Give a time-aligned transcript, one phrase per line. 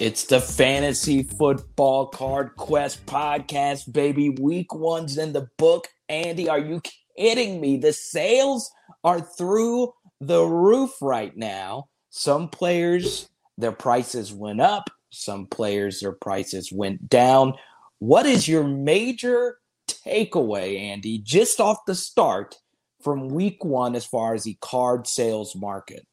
[0.00, 4.30] It's the Fantasy Football Card Quest podcast, baby.
[4.30, 5.88] Week one's in the book.
[6.08, 6.80] Andy, are you
[7.16, 7.76] kidding me?
[7.76, 8.70] The sales
[9.04, 11.88] are through the roof right now.
[12.10, 13.28] Some players,
[13.58, 14.90] their prices went up.
[15.10, 17.54] Some players, their prices went down.
[17.98, 22.56] What is your major takeaway, Andy, just off the start
[23.02, 26.06] from week one as far as the card sales market?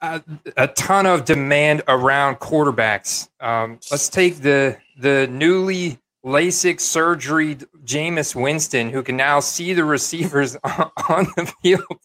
[0.00, 0.22] a,
[0.56, 3.28] a ton of demand around quarterbacks.
[3.40, 9.84] Um, let's take the the newly LASIK surgery Jameis Winston, who can now see the
[9.84, 11.98] receivers on the field,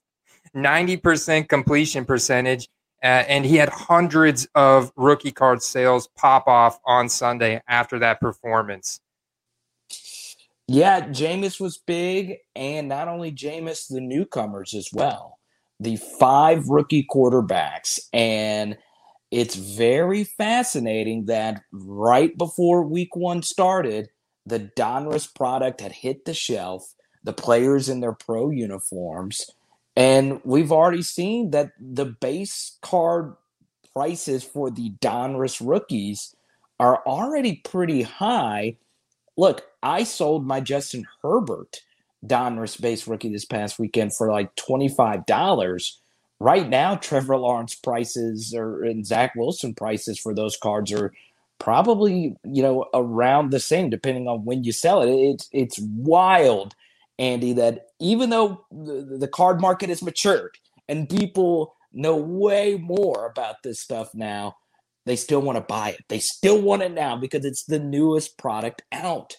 [0.54, 2.70] ninety percent completion percentage,
[3.04, 8.20] uh, and he had hundreds of rookie card sales pop off on Sunday after that
[8.20, 9.00] performance.
[10.74, 15.40] Yeah, Jameis was big, and not only Jameis, the newcomers as well
[15.82, 18.00] the five rookie quarterbacks.
[18.14, 18.78] And
[19.32, 24.10] it's very fascinating that right before week one started,
[24.46, 26.94] the Donruss product had hit the shelf,
[27.24, 29.50] the players in their pro uniforms.
[29.96, 33.34] And we've already seen that the base card
[33.94, 36.36] prices for the Donruss rookies
[36.80, 38.78] are already pretty high.
[39.38, 41.82] Look, I sold my Justin Herbert
[42.26, 45.26] Donruss base rookie this past weekend for like $25.
[46.40, 51.14] Right now, Trevor Lawrence prices or and Zach Wilson prices for those cards are
[51.60, 55.10] probably, you know, around the same depending on when you sell it.
[55.10, 56.76] It's it's wild,
[57.18, 60.58] Andy, that even though the, the card market has matured
[60.90, 64.58] and people know way more about this stuff now,
[65.06, 66.06] they still want to buy it.
[66.10, 69.36] They still want it now because it's the newest product out.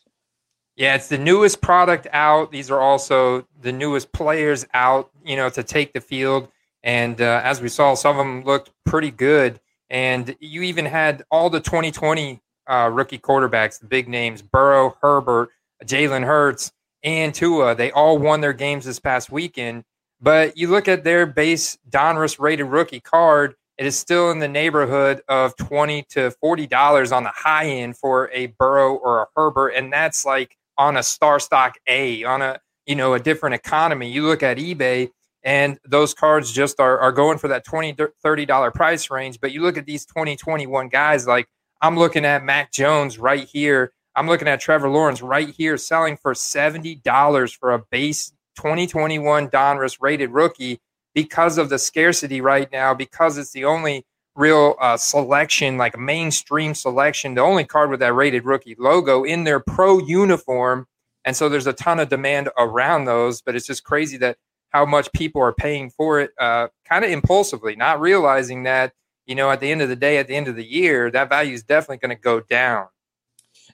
[0.76, 2.50] Yeah, it's the newest product out.
[2.50, 6.48] These are also the newest players out, you know, to take the field.
[6.82, 9.60] And uh, as we saw, some of them looked pretty good.
[9.90, 15.50] And you even had all the 2020 uh, rookie quarterbacks, the big names, Burrow, Herbert,
[15.84, 16.72] Jalen Hurts,
[17.02, 17.74] and Tua.
[17.74, 19.84] They all won their games this past weekend.
[20.20, 24.48] But you look at their base Donruss rated rookie card, it is still in the
[24.48, 29.70] neighborhood of 20 to $40 on the high end for a Burrow or a Herbert.
[29.70, 34.10] And that's like on a star stock A, on a you know a different economy.
[34.10, 35.10] You look at eBay
[35.44, 39.52] and those cards just are, are going for that 20 30 dollar price range but
[39.52, 41.48] you look at these 2021 guys like
[41.80, 46.16] i'm looking at mac jones right here i'm looking at trevor lawrence right here selling
[46.16, 50.80] for $70 for a base 2021 donruss rated rookie
[51.14, 56.00] because of the scarcity right now because it's the only real uh, selection, like a
[56.00, 60.86] mainstream selection, the only card with that rated rookie logo in their pro uniform.
[61.24, 64.38] And so there's a ton of demand around those, but it's just crazy that
[64.70, 68.92] how much people are paying for it uh, kind of impulsively, not realizing that,
[69.26, 71.28] you know, at the end of the day, at the end of the year, that
[71.28, 72.86] value is definitely going to go down.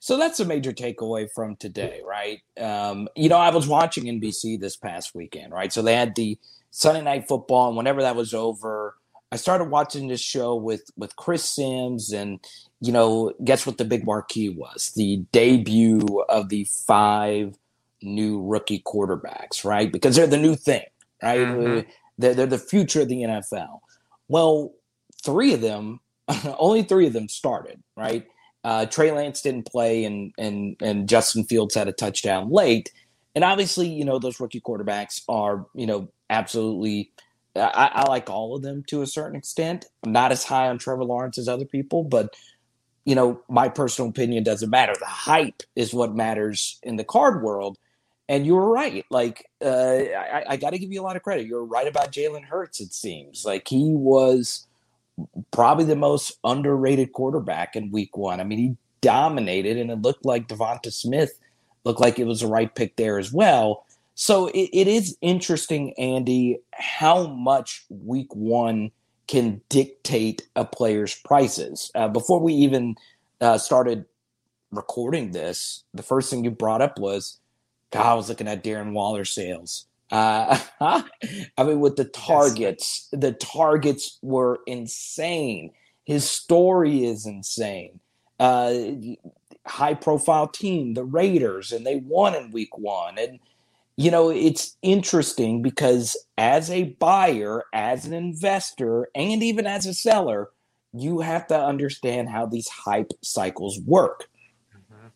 [0.01, 2.41] So that's a major takeaway from today, right?
[2.61, 5.73] Um, you know, I was watching NBC this past weekend, right?
[5.73, 6.39] So they had the
[6.71, 8.97] Sunday night football, and whenever that was over,
[9.31, 12.41] I started watching this show with with Chris Sims, and
[12.81, 14.93] you know, guess what the big marquee was?
[14.97, 17.57] The debut of the five
[18.03, 19.91] new rookie quarterbacks, right?
[19.91, 20.85] Because they're the new thing,
[21.23, 21.41] right?
[21.41, 21.89] Mm-hmm.
[22.19, 23.81] They're, they're the future of the NFL.
[24.29, 24.73] Well,
[25.23, 26.01] three of them,
[26.59, 28.27] only three of them started, right?
[28.65, 32.93] Uh, Trey Lance didn't play, and and and Justin Fields had a touchdown late.
[33.35, 37.11] And obviously, you know, those rookie quarterbacks are, you know, absolutely
[37.57, 39.87] I, I, like all of them to a certain extent.
[40.05, 42.37] I'm not as high on Trevor Lawrence as other people, but
[43.05, 44.95] you know, my personal opinion doesn't matter.
[44.99, 47.79] The hype is what matters in the card world.
[48.29, 49.07] And you were right.
[49.09, 51.47] Like, uh, I, I got to give you a lot of credit.
[51.47, 52.81] You're right about Jalen Hurts.
[52.81, 54.67] It seems like he was
[55.51, 58.41] probably the most underrated quarterback in Week One.
[58.41, 61.33] I mean, he dominated, and it looked like Devonta Smith
[61.85, 63.87] looked like it was the right pick there as well.
[64.21, 68.91] So it, it is interesting, Andy, how much week one
[69.29, 71.93] can dictate a player's prices.
[71.95, 72.97] Uh, before we even
[73.41, 74.07] uh, started
[74.73, 77.39] recording this, the first thing you brought up was,
[77.93, 79.87] God, I was looking at Darren Waller sales.
[80.11, 81.05] Uh, I
[81.63, 85.71] mean, with the targets, the targets were insane.
[86.03, 88.01] His story is insane.
[88.41, 88.75] Uh,
[89.65, 93.17] high profile team, the Raiders, and they won in week one.
[93.17, 93.39] And
[93.99, 99.93] you know, it's interesting because as a buyer, as an investor, and even as a
[99.93, 100.51] seller,
[100.93, 104.29] you have to understand how these hype cycles work.
[104.73, 105.09] Mm-hmm.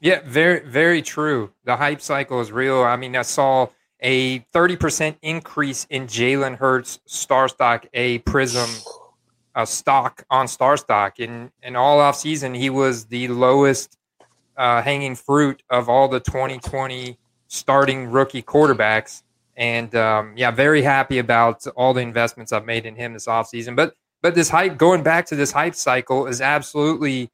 [0.00, 1.50] Yeah, very, very true.
[1.64, 2.84] The hype cycle is real.
[2.84, 3.66] I mean, I saw
[4.00, 8.70] a 30% increase in Jalen Hurts star stock a prism
[9.56, 13.98] uh, stock on star stock in in all off season he was the lowest
[14.56, 17.18] uh, hanging fruit of all the 2020
[17.52, 19.22] starting rookie quarterbacks
[19.56, 23.76] and um, yeah very happy about all the investments I've made in him this offseason
[23.76, 27.30] but but this hype going back to this hype cycle is absolutely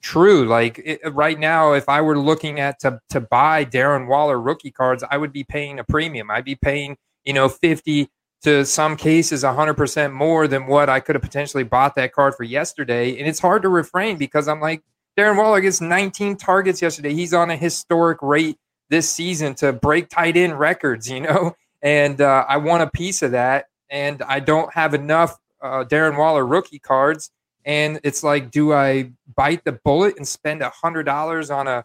[0.00, 0.44] true.
[0.44, 4.70] Like it, right now, if I were looking at to to buy Darren Waller rookie
[4.70, 6.30] cards, I would be paying a premium.
[6.30, 8.10] I'd be paying you know fifty
[8.42, 12.34] to some cases hundred percent more than what I could have potentially bought that card
[12.34, 13.18] for yesterday.
[13.18, 14.82] And it's hard to refrain because I'm like
[15.16, 17.12] Darren Waller gets 19 targets yesterday.
[17.12, 18.56] He's on a historic rate
[18.92, 21.10] this season to break tight end records.
[21.10, 21.56] You know.
[21.84, 26.16] And uh, I want a piece of that, and I don't have enough uh, Darren
[26.16, 27.32] Waller rookie cards
[27.64, 31.84] and it's like, do I bite the bullet and spend a hundred dollars on a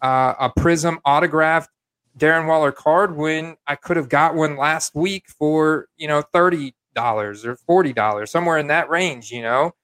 [0.00, 1.70] uh, a Prism autographed
[2.16, 6.74] Darren Waller card when I could have got one last week for you know thirty
[6.94, 9.74] dollars or forty dollars, somewhere in that range, you know.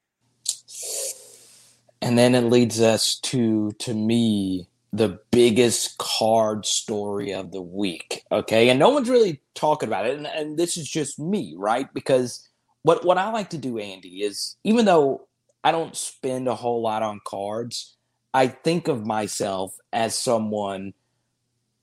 [2.00, 8.23] And then it leads us to to me the biggest card story of the week.
[8.31, 11.93] Okay, and no one's really talking about it, and, and this is just me, right?
[11.93, 12.49] Because
[12.82, 15.26] what what I like to do, Andy, is even though
[15.64, 17.96] I don't spend a whole lot on cards.
[18.32, 20.93] I think of myself as someone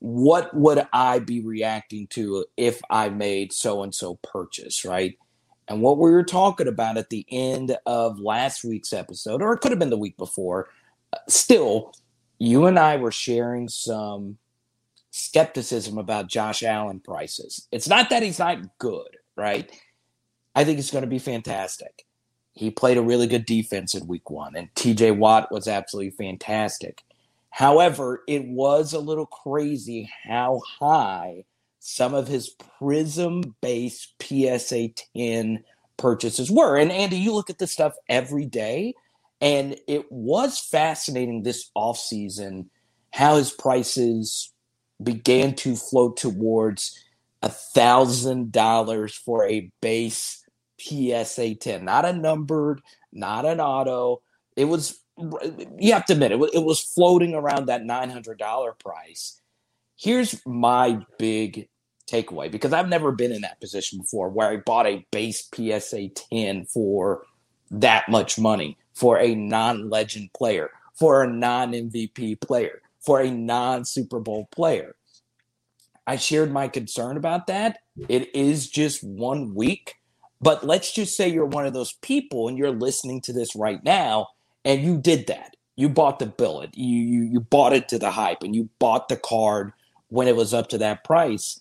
[0.02, 5.16] what would I be reacting to if I made so and so purchase, right?
[5.68, 9.60] And what we were talking about at the end of last week's episode, or it
[9.60, 10.68] could have been the week before,
[11.12, 11.94] uh, still,
[12.42, 14.36] you and I were sharing some
[15.12, 17.68] skepticism about Josh Allen prices.
[17.70, 19.70] It's not that he's not good, right?
[20.52, 22.04] I think it's going to be fantastic.
[22.52, 27.04] He played a really good defense in week one, and TJ Watt was absolutely fantastic.
[27.50, 31.44] However, it was a little crazy how high
[31.78, 35.62] some of his Prism based PSA 10
[35.96, 36.76] purchases were.
[36.76, 38.94] And Andy, you look at this stuff every day,
[39.42, 42.66] and it was fascinating this offseason
[43.12, 44.52] how his prices
[45.02, 46.96] began to float towards
[47.42, 50.44] a thousand dollars for a base
[50.80, 52.80] PSA 10, not a numbered,
[53.12, 54.22] not an auto.
[54.56, 55.00] It was,
[55.78, 59.40] you have to admit, it it was floating around that $900 price.
[59.96, 61.68] Here's my big
[62.08, 66.10] takeaway because I've never been in that position before where I bought a base PSA
[66.30, 67.24] 10 for
[67.72, 73.30] that much money for a non legend player, for a non MVP player, for a
[73.30, 74.94] non Super Bowl player.
[76.06, 77.78] I shared my concern about that.
[78.08, 79.94] It is just one week.
[80.40, 83.82] But let's just say you're one of those people and you're listening to this right
[83.84, 84.28] now
[84.64, 85.56] and you did that.
[85.76, 86.76] You bought the billet.
[86.76, 89.72] You, you you bought it to the hype and you bought the card
[90.08, 91.60] when it was up to that price.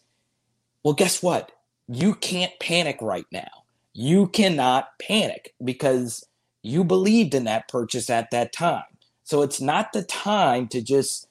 [0.84, 1.52] Well, guess what?
[1.88, 3.50] You can't panic right now.
[3.94, 6.26] You cannot panic because
[6.64, 8.84] you believed in that purchase at that time.
[9.24, 11.28] So it's not the time to just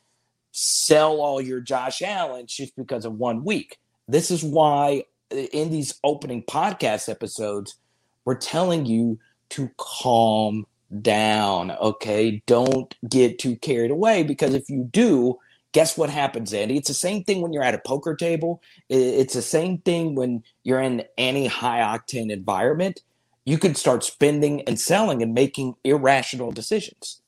[0.52, 3.78] sell all your Josh Allen just because of one week.
[4.08, 7.76] This is why uh, in these opening podcast episodes,
[8.24, 9.18] we're telling you
[9.50, 10.66] to calm
[11.02, 11.70] down.
[11.72, 12.42] Okay.
[12.46, 15.38] Don't get too carried away because if you do,
[15.72, 16.76] guess what happens, Andy?
[16.76, 18.60] It's the same thing when you're at a poker table.
[18.88, 23.02] It's the same thing when you're in any high octane environment.
[23.50, 27.20] You could start spending and selling and making irrational decisions.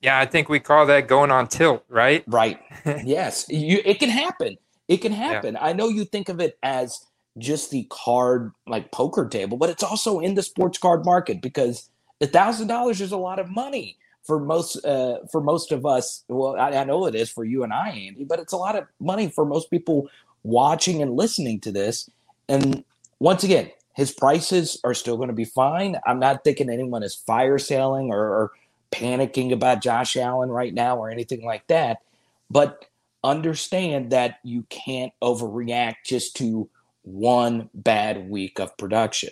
[0.00, 2.24] Yeah, I think we call that going on tilt, right?
[2.26, 2.58] Right.
[3.04, 4.58] yes, you, it can happen.
[4.88, 5.54] It can happen.
[5.54, 5.64] Yeah.
[5.64, 7.06] I know you think of it as
[7.38, 11.88] just the card like poker table, but it's also in the sports card market because
[12.20, 16.24] a thousand dollars is a lot of money for most uh, for most of us.
[16.26, 18.74] Well, I, I, know it is for you and I, Andy, but it's a lot
[18.74, 20.08] of money for most people
[20.42, 22.10] watching and listening to this.
[22.48, 22.82] And
[23.20, 25.96] once again, his prices are still going to be fine.
[26.06, 28.50] I'm not thinking anyone is fire selling or, or
[28.90, 31.98] panicking about Josh Allen right now or anything like that.
[32.50, 32.86] But
[33.24, 36.68] understand that you can't overreact just to
[37.02, 39.30] one bad week of production.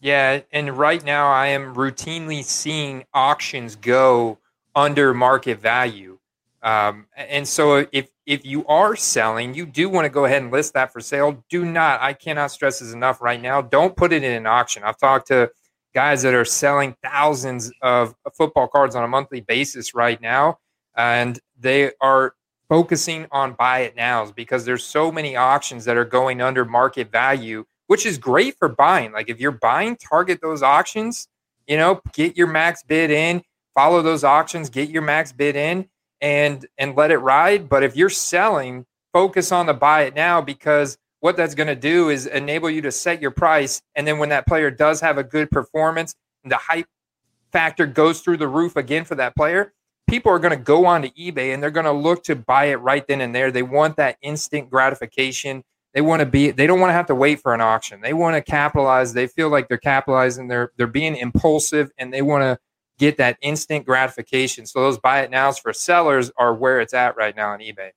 [0.00, 4.38] Yeah, and right now I am routinely seeing auctions go
[4.74, 6.18] under market value.
[6.62, 10.52] Um, and so if if you are selling, you do want to go ahead and
[10.52, 11.44] list that for sale.
[11.50, 13.62] Do not, I cannot stress this enough right now.
[13.62, 14.82] Don't put it in an auction.
[14.84, 15.50] I've talked to
[15.94, 20.58] guys that are selling thousands of football cards on a monthly basis right now,
[20.96, 22.34] and they are
[22.68, 27.10] focusing on buy it nows because there's so many auctions that are going under market
[27.10, 29.12] value, which is great for buying.
[29.12, 31.28] Like if you're buying, target those auctions,
[31.66, 33.42] you know, get your max bid in,
[33.74, 35.88] follow those auctions, get your max bid in
[36.22, 37.68] and and let it ride.
[37.68, 41.76] But if you're selling, focus on the buy it now because what that's going to
[41.76, 43.82] do is enable you to set your price.
[43.94, 46.14] And then when that player does have a good performance,
[46.44, 46.86] the hype
[47.52, 49.72] factor goes through the roof again for that player,
[50.08, 52.76] people are going to go onto eBay and they're going to look to buy it
[52.76, 53.50] right then and there.
[53.50, 55.62] They want that instant gratification.
[55.94, 58.00] They want to be they don't want to have to wait for an auction.
[58.00, 59.12] They want to capitalize.
[59.12, 60.48] They feel like they're capitalizing.
[60.48, 62.58] They're they're being impulsive and they want to
[62.98, 64.66] get that instant gratification.
[64.66, 67.90] So those buy it nows for sellers are where it's at right now on eBay.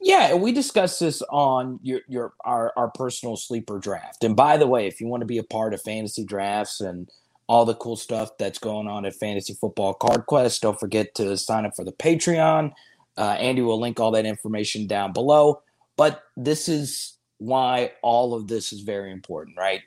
[0.00, 4.24] Yeah, and we discussed this on your your our, our personal sleeper draft.
[4.24, 7.08] And by the way, if you want to be a part of fantasy drafts and
[7.46, 11.36] all the cool stuff that's going on at Fantasy Football Card Quest, don't forget to
[11.36, 12.72] sign up for the Patreon.
[13.16, 15.62] Uh, Andy will link all that information down below.
[15.96, 19.82] But this is why all of this is very important, right?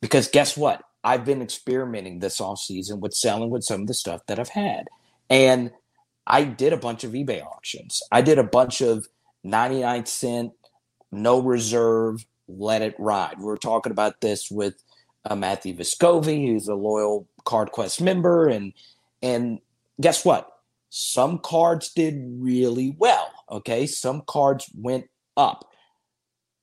[0.00, 0.82] Because guess what?
[1.04, 4.48] I've been experimenting this off season with selling with some of the stuff that I've
[4.48, 4.88] had.
[5.28, 5.72] And
[6.26, 8.02] I did a bunch of eBay auctions.
[8.12, 9.08] I did a bunch of
[9.44, 10.52] 99 cent,
[11.10, 13.40] no reserve, let it ride.
[13.40, 14.82] We are talking about this with
[15.24, 18.72] uh, Matthew Vescovi, who's a loyal CardQuest member, and
[19.22, 19.60] and
[20.00, 20.48] guess what?
[20.90, 23.32] Some cards did really well.
[23.50, 25.06] Okay, some cards went
[25.36, 25.68] up.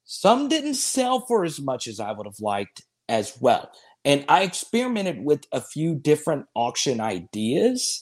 [0.06, 3.72] Some didn't sell for as much as I would have liked as well.
[4.06, 8.02] And I experimented with a few different auction ideas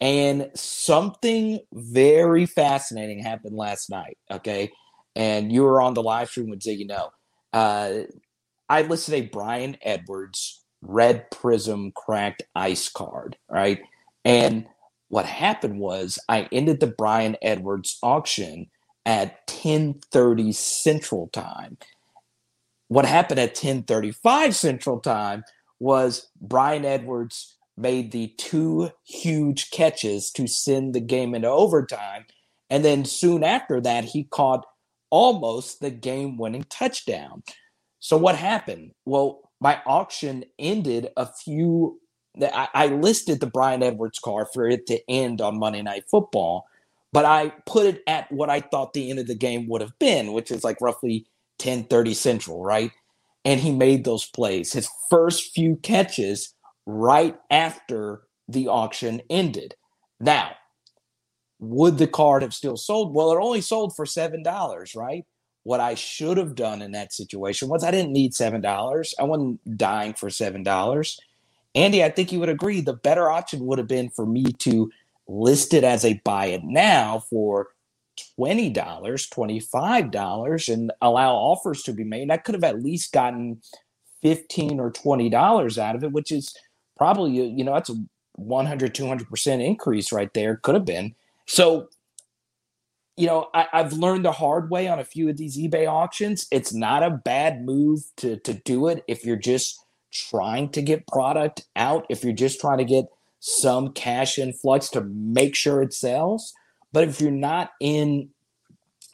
[0.00, 4.18] and something very fascinating happened last night.
[4.30, 4.70] Okay.
[5.16, 7.10] And you were on the live stream with Ziggy No.
[7.52, 8.02] Uh,
[8.68, 13.36] I listed a Bryan Edwards red prism cracked ice card.
[13.50, 13.80] Right.
[14.24, 14.66] And
[15.08, 18.66] what happened was I ended the Bryan Edwards auction
[19.06, 21.78] at 1030 central time.
[22.88, 25.44] What happened at 1035 central time
[25.78, 32.24] was Bryan Edwards made the two huge catches to send the game into overtime.
[32.70, 34.66] And then soon after that, he caught
[35.10, 37.42] almost the game winning touchdown.
[38.00, 38.92] So, what happened?
[39.04, 42.00] Well, my auction ended a few.
[42.40, 46.66] I, I listed the Bryan Edwards car for it to end on Monday Night Football,
[47.12, 49.98] but I put it at what I thought the end of the game would have
[49.98, 51.26] been, which is like roughly
[51.58, 52.92] 10:30 Central, right?
[53.44, 54.72] And he made those plays.
[54.72, 56.54] His first few catches
[56.86, 59.74] right after the auction ended.
[60.20, 60.52] Now,
[61.60, 63.14] would the card have still sold?
[63.14, 65.24] Well, it only sold for $7, right?
[65.64, 69.14] What I should have done in that situation was I didn't need $7.
[69.18, 71.18] I wasn't dying for $7.
[71.74, 74.90] Andy, I think you would agree the better option would have been for me to
[75.26, 77.68] list it as a buy it now for
[78.38, 82.30] $20, $25 and allow offers to be made.
[82.30, 83.60] I could have at least gotten
[84.22, 86.54] 15 or $20 out of it, which is
[86.96, 87.96] probably you know that's a
[88.34, 91.14] 100 200% increase right there could have been.
[91.46, 91.88] So
[93.16, 96.46] you know I, have learned the hard way on a few of these ebay auctions.
[96.50, 101.06] It's not a bad move to to do it if you're just trying to get
[101.06, 103.06] product out if you're just trying to get
[103.40, 106.54] some cash influx to make sure it sells
[106.92, 108.30] but if you're not in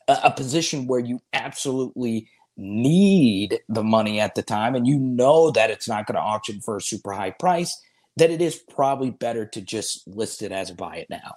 [0.08, 5.50] a, a position where you absolutely need the money at the time and you know
[5.50, 7.80] that it's not going to auction for a super high price,
[8.16, 11.36] that it is probably better to just list it as a buy it now.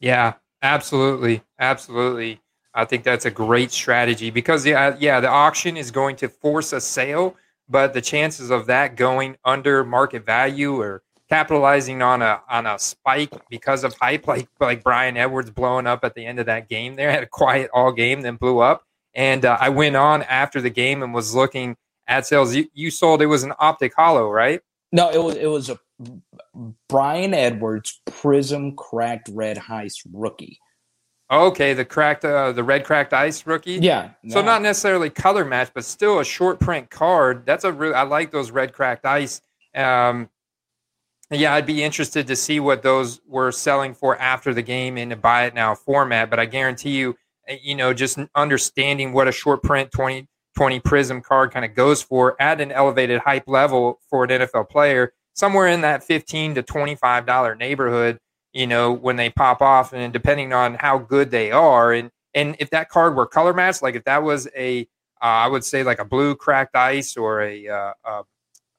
[0.00, 1.42] Yeah, absolutely.
[1.58, 2.40] Absolutely.
[2.74, 6.72] I think that's a great strategy because yeah, yeah, the auction is going to force
[6.72, 7.36] a sale,
[7.68, 12.78] but the chances of that going under market value or capitalizing on a on a
[12.78, 16.68] spike because of hype, like like Bryan Edwards blowing up at the end of that
[16.68, 18.84] game there, had a quiet all game, then blew up.
[19.14, 21.76] And uh, I went on after the game and was looking
[22.08, 22.54] at sales.
[22.54, 24.60] You, you sold it was an optic holo, right?
[24.92, 25.78] No, it was it was a
[26.88, 30.58] Bryan Edwards Prism cracked red ice rookie.
[31.30, 33.78] Okay, the cracked uh, the red cracked ice rookie.
[33.80, 34.10] Yeah.
[34.28, 37.46] So not necessarily color match, but still a short print card.
[37.46, 39.40] That's a really I like those red cracked ice.
[39.74, 40.28] Um,
[41.36, 45.12] yeah, I'd be interested to see what those were selling for after the game in
[45.12, 46.30] a buy it now format.
[46.30, 47.16] But I guarantee you,
[47.48, 51.74] Eh, you know, just understanding what a short print 20, 20 prism card kind of
[51.74, 56.56] goes for at an elevated hype level for an NFL player, somewhere in that 15
[56.56, 58.18] to $25 neighborhood,
[58.52, 61.92] you know, when they pop off and depending on how good they are.
[61.92, 64.82] And, and if that card were color matched, like if that was a,
[65.22, 68.22] uh, I would say like a blue cracked ice or a, uh, uh,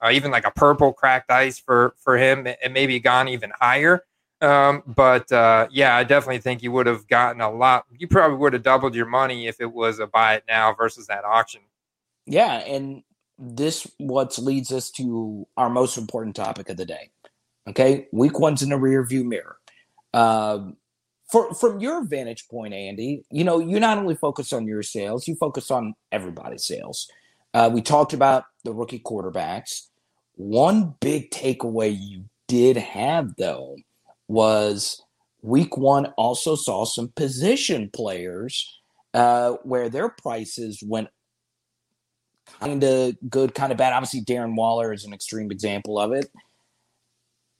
[0.03, 4.03] uh even like a purple cracked ice for, for him and maybe gone even higher
[4.41, 7.85] um, but uh, yeah, I definitely think you would have gotten a lot.
[7.97, 11.07] You probably would have doubled your money if it was a buy it now versus
[11.07, 11.61] that auction.
[12.25, 13.03] Yeah, and
[13.37, 17.09] this what leads us to our most important topic of the day.
[17.67, 19.57] Okay, week one's in the rear view mirror.
[20.13, 20.71] Uh,
[21.31, 25.27] for, from your vantage point, Andy, you know, you not only focus on your sales,
[25.27, 27.09] you focus on everybody's sales.
[27.55, 29.87] Uh, we talked about the rookie quarterbacks.
[30.33, 33.77] One big takeaway you did have, though,
[34.27, 35.01] was
[35.41, 38.81] week one also saw some position players
[39.13, 41.07] uh, where their prices went
[42.59, 43.93] kind of good, kind of bad.
[43.93, 46.29] Obviously, Darren Waller is an extreme example of it.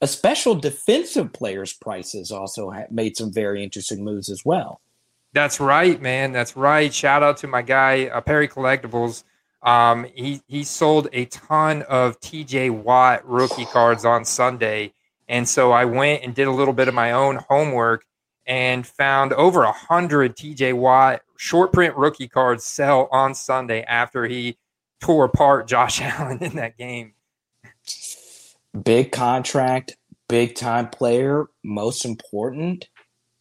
[0.02, 4.82] A special defensive players' prices also made some very interesting moves as well.
[5.32, 6.34] That's right, man.
[6.34, 6.94] That's right.
[6.94, 9.24] Shout out to my guy uh, Perry Collectibles.
[9.66, 14.94] Um, he he sold a ton of TJ Watt rookie cards on Sunday,
[15.28, 18.06] and so I went and did a little bit of my own homework
[18.46, 24.28] and found over a hundred TJ Watt short print rookie cards sell on Sunday after
[24.28, 24.58] he
[25.02, 27.14] tore apart Josh Allen in that game.
[28.84, 32.88] Big contract, big time player, most important,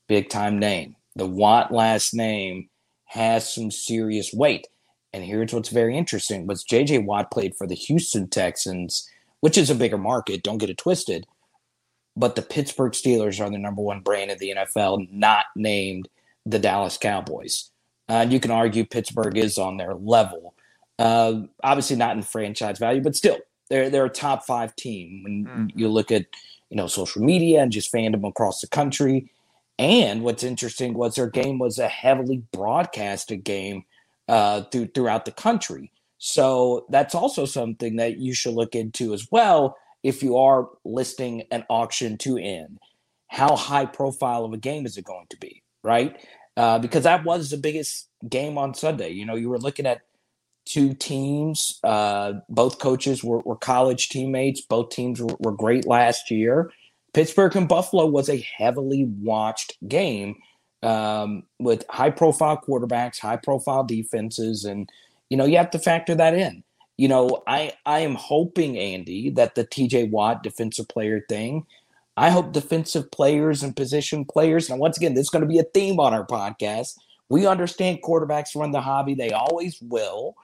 [0.08, 0.96] big time name.
[1.16, 2.70] The Watt last name
[3.04, 4.66] has some serious weight.
[5.14, 9.70] And here's what's very interesting was JJ Watt played for the Houston Texans, which is
[9.70, 11.24] a bigger market, don't get it twisted.
[12.16, 16.08] But the Pittsburgh Steelers are the number one brand in the NFL, not named
[16.44, 17.70] the Dallas Cowboys.
[18.08, 20.52] and you can argue Pittsburgh is on their level.
[20.98, 23.38] Uh, obviously not in franchise value, but still,
[23.70, 25.70] they're they're a top five team when mm.
[25.76, 26.26] you look at
[26.70, 29.30] you know social media and just fandom across the country.
[29.78, 33.84] And what's interesting was their game was a heavily broadcasted game
[34.28, 35.92] uh, through, throughout the country.
[36.18, 41.42] So that's also something that you should look into as well if you are listing
[41.50, 42.78] an auction to end.
[43.28, 46.16] How high profile of a game is it going to be, right?
[46.56, 49.10] Uh, because that was the biggest game on Sunday.
[49.10, 50.02] You know, you were looking at
[50.64, 51.78] two teams.
[51.82, 54.60] Uh, both coaches were, were, college teammates.
[54.60, 56.70] Both teams were, were, great last year.
[57.12, 60.36] Pittsburgh and Buffalo was a heavily watched game
[60.84, 64.88] um, with high profile quarterbacks, high profile defenses, and
[65.30, 66.62] you know you have to factor that in.
[66.96, 70.04] You know, I I am hoping Andy that the T.J.
[70.04, 71.66] Watt defensive player thing.
[72.16, 74.70] I hope defensive players and position players.
[74.70, 76.96] Now, once again, this is going to be a theme on our podcast.
[77.28, 80.36] We understand quarterbacks run the hobby; they always will.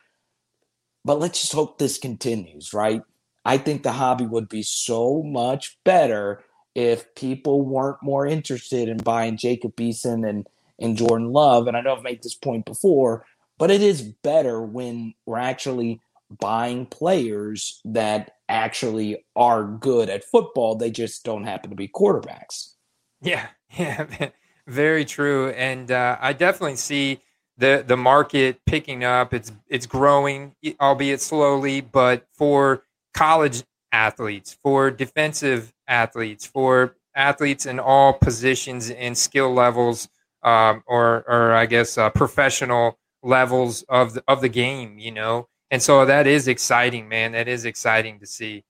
[1.04, 3.02] But let's just hope this continues, right?
[3.44, 6.42] I think the hobby would be so much better
[6.74, 10.46] if people weren't more interested in buying Jacob Eason and,
[10.78, 11.66] and Jordan Love.
[11.66, 13.26] And I know I've made this point before,
[13.58, 16.00] but it is better when we're actually
[16.38, 20.76] buying players that actually are good at football.
[20.76, 22.74] They just don't happen to be quarterbacks.
[23.20, 24.30] Yeah, yeah,
[24.66, 25.50] very true.
[25.50, 27.20] And uh, I definitely see
[27.58, 29.34] the the market picking up.
[29.34, 37.78] It's it's growing, albeit slowly, but for college athletes, for defensive athletes, for athletes in
[37.78, 40.08] all positions and skill levels,
[40.42, 44.98] um, or or I guess uh, professional levels of the, of the game.
[44.98, 47.32] You know, and so that is exciting, man.
[47.32, 48.64] That is exciting to see.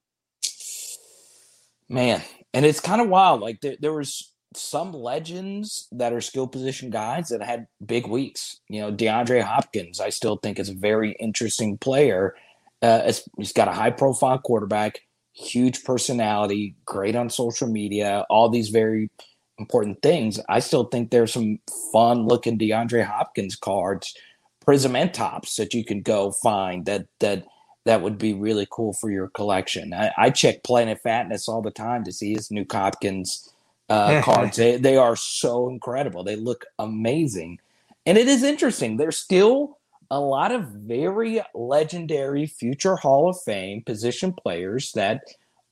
[1.89, 2.23] Man,
[2.55, 3.41] and it's kind of wild.
[3.41, 8.61] Like there, there was some legends that are skill position guys that had big weeks.
[8.69, 12.35] You know, DeAndre Hopkins, I still think is a very interesting player.
[12.83, 15.01] Uh, he's got a high profile quarterback,
[15.33, 19.11] huge personality, great on social media, all these very
[19.59, 20.41] important things.
[20.49, 21.59] I still think there's some
[21.93, 24.15] fun looking DeAndre Hopkins cards,
[24.65, 27.45] prism and Topps that you can go find that that
[27.87, 29.95] that would be really cool for your collection.
[29.95, 33.51] I, I check Planet Fatness all the time to see his new Hopkins
[33.89, 34.57] uh, cards.
[34.57, 36.23] They, they are so incredible.
[36.23, 37.59] They look amazing.
[38.05, 38.97] And it is interesting.
[38.97, 39.79] They're still
[40.11, 45.23] a lot of very legendary future Hall of Fame position players that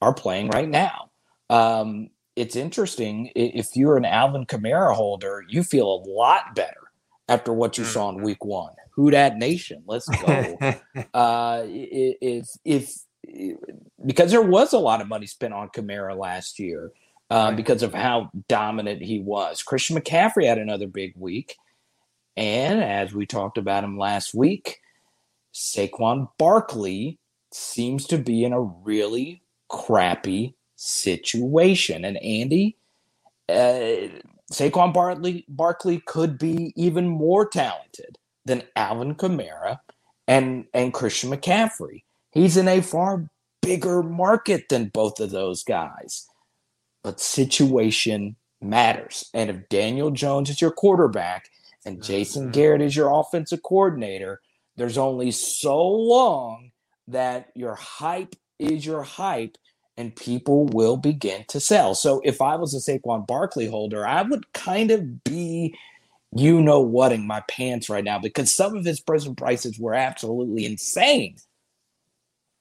[0.01, 1.11] are playing right now.
[1.51, 3.33] Um, it's interesting.
[3.35, 6.92] If you're an Alvin Kamara holder, you feel a lot better
[7.29, 8.27] after what you saw in mm-hmm.
[8.27, 8.74] week one.
[8.92, 9.83] Who Dat Nation?
[9.87, 10.59] Let's go.
[11.14, 12.94] uh, if, if,
[14.07, 16.92] because there was a lot of money spent on Kamara last year
[17.31, 19.62] uh, because of how dominant he was.
[19.62, 21.57] Christian McCaffrey had another big week.
[22.38, 24.81] And as we talked about him last week,
[25.53, 27.18] Saquon Barkley
[27.53, 32.05] seems to be in a really crappy situation.
[32.05, 32.77] And Andy,
[33.48, 34.09] uh,
[34.53, 39.81] Saquon Barkley, Barkley could be even more talented than Alvin Kamara
[40.29, 42.05] and, and Christian McCaffrey.
[42.31, 43.29] He's in a far
[43.62, 46.29] bigger market than both of those guys
[47.03, 49.31] but situation matters.
[49.35, 51.51] And if Daniel Jones is your quarterback
[51.88, 52.51] and Jason.
[52.51, 54.40] Garrett is your offensive coordinator,
[54.77, 56.70] there's only so long
[57.09, 59.57] that your hype is your hype
[59.96, 61.94] and people will begin to sell.
[61.96, 65.74] So if I was a Saquon Barkley holder, I would kind of be,
[66.33, 70.64] you know, whatting my pants right now because some of his present prices were absolutely
[70.64, 71.37] insane.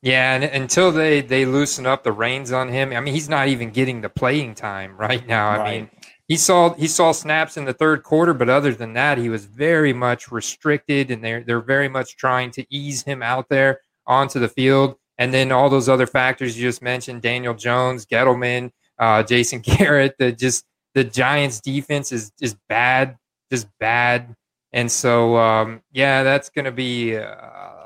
[0.01, 3.47] Yeah, and until they they loosen up the reins on him, I mean, he's not
[3.47, 5.49] even getting the playing time right now.
[5.49, 5.81] I right.
[5.81, 5.89] mean,
[6.27, 9.45] he saw he saw snaps in the third quarter, but other than that, he was
[9.45, 14.39] very much restricted, and they're they're very much trying to ease him out there onto
[14.39, 14.95] the field.
[15.17, 20.15] And then all those other factors you just mentioned, Daniel Jones, Gettleman, uh, Jason Garrett,
[20.19, 23.17] the just the Giants defense is is bad,
[23.51, 24.35] just bad.
[24.73, 27.31] And so, um, yeah, that's going to be a,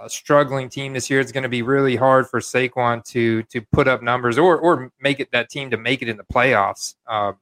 [0.03, 1.19] a, struggling team this year.
[1.19, 4.91] It's going to be really hard for Saquon to to put up numbers or or
[4.99, 6.95] make it that team to make it in the playoffs.
[7.07, 7.33] Uh,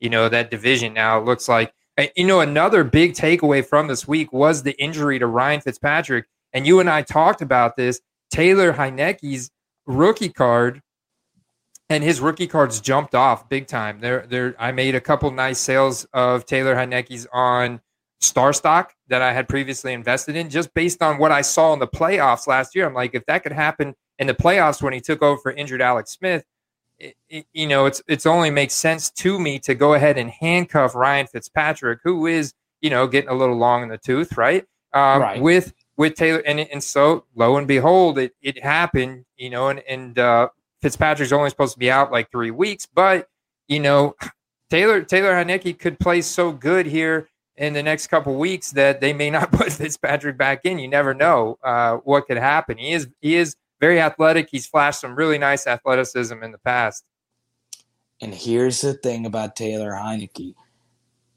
[0.00, 1.72] you know that division now looks like.
[2.14, 6.66] You know, another big takeaway from this week was the injury to Ryan Fitzpatrick, and
[6.66, 8.00] you and I talked about this.
[8.30, 9.50] Taylor Heinicke's
[9.86, 10.82] rookie card
[11.88, 14.00] and his rookie cards jumped off big time.
[14.00, 14.54] There, there.
[14.58, 17.80] I made a couple nice sales of Taylor Heinicke's on
[18.20, 21.78] Star Stock that I had previously invested in, just based on what I saw in
[21.78, 22.86] the playoffs last year.
[22.86, 25.82] I'm like, if that could happen in the playoffs when he took over for injured
[25.82, 26.44] Alex Smith,
[26.98, 30.30] it, it, you know, it's it's only makes sense to me to go ahead and
[30.30, 34.64] handcuff Ryan Fitzpatrick, who is you know getting a little long in the tooth, right?
[34.92, 35.40] Um, right.
[35.40, 39.80] With with Taylor, and and so lo and behold, it it happened, you know, and
[39.88, 40.48] and uh,
[40.80, 43.28] Fitzpatrick's only supposed to be out like three weeks, but
[43.68, 44.14] you know,
[44.70, 49.12] Taylor Taylor Heinicke could play so good here in the next couple weeks that they
[49.12, 50.78] may not put Fitzpatrick back in.
[50.78, 52.78] You never know uh, what could happen.
[52.78, 54.48] He is he is very athletic.
[54.50, 57.04] He's flashed some really nice athleticism in the past.
[58.20, 60.54] And here's the thing about Taylor Heinicke.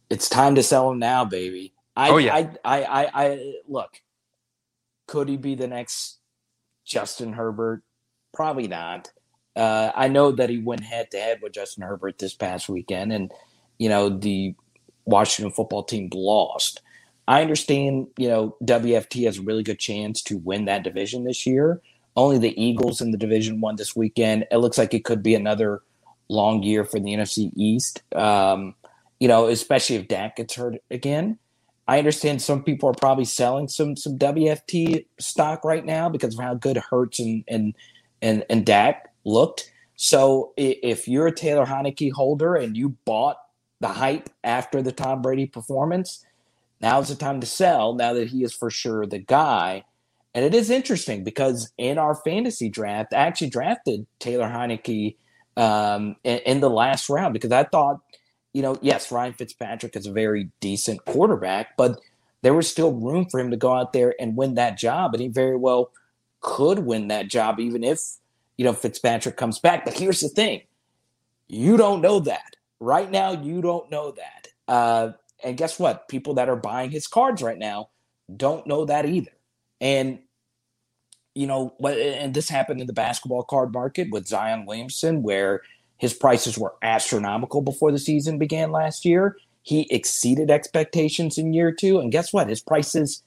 [0.09, 1.73] It's time to sell him now, baby.
[1.95, 2.35] I, oh, yeah.
[2.35, 4.01] I, I, I, I, look,
[5.07, 6.19] could he be the next
[6.85, 7.83] Justin Herbert?
[8.33, 9.11] Probably not.
[9.55, 13.11] Uh, I know that he went head to head with Justin Herbert this past weekend,
[13.11, 13.31] and
[13.77, 14.55] you know the
[15.05, 16.81] Washington football team lost.
[17.27, 21.45] I understand, you know, WFT has a really good chance to win that division this
[21.45, 21.81] year.
[22.19, 24.45] Only the Eagles in the division won this weekend.
[24.51, 25.83] It looks like it could be another
[26.27, 28.03] long year for the NFC East.
[28.13, 28.75] Um,
[29.21, 31.39] you know, especially if Dak gets hurt again.
[31.87, 36.43] I understand some people are probably selling some some WFT stock right now because of
[36.43, 37.73] how good Hurts and and
[38.21, 39.71] and, and Dak looked.
[39.95, 43.37] So if you're a Taylor Heinicke holder and you bought
[43.79, 46.25] the hype after the Tom Brady performance,
[46.81, 47.93] now's the time to sell.
[47.93, 49.85] Now that he is for sure the guy.
[50.33, 55.15] And it is interesting because in our fantasy draft, I actually drafted Taylor Heinicke
[55.57, 57.99] um, in, in, the last round because I thought,
[58.53, 61.99] you know, yes, Ryan Fitzpatrick is a very decent quarterback, but
[62.41, 65.13] there was still room for him to go out there and win that job.
[65.13, 65.91] And he very well
[66.41, 67.99] could win that job, even if,
[68.57, 69.83] you know, Fitzpatrick comes back.
[69.83, 70.61] But here's the thing
[71.47, 72.55] you don't know that.
[72.79, 74.47] Right now, you don't know that.
[74.67, 75.11] Uh,
[75.43, 76.07] and guess what?
[76.07, 77.89] People that are buying his cards right now
[78.33, 79.31] don't know that either.
[79.81, 80.19] And
[81.35, 85.61] you know, and this happened in the basketball card market with Zion Williamson, where
[85.97, 89.37] his prices were astronomical before the season began last year.
[89.61, 92.49] He exceeded expectations in year two, and guess what?
[92.49, 93.23] His prices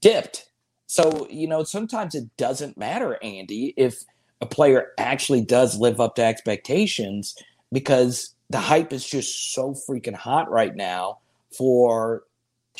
[0.00, 0.48] dipped.
[0.86, 4.04] So, you know, sometimes it doesn't matter, Andy, if
[4.40, 7.36] a player actually does live up to expectations
[7.72, 11.18] because the hype is just so freaking hot right now
[11.56, 12.24] for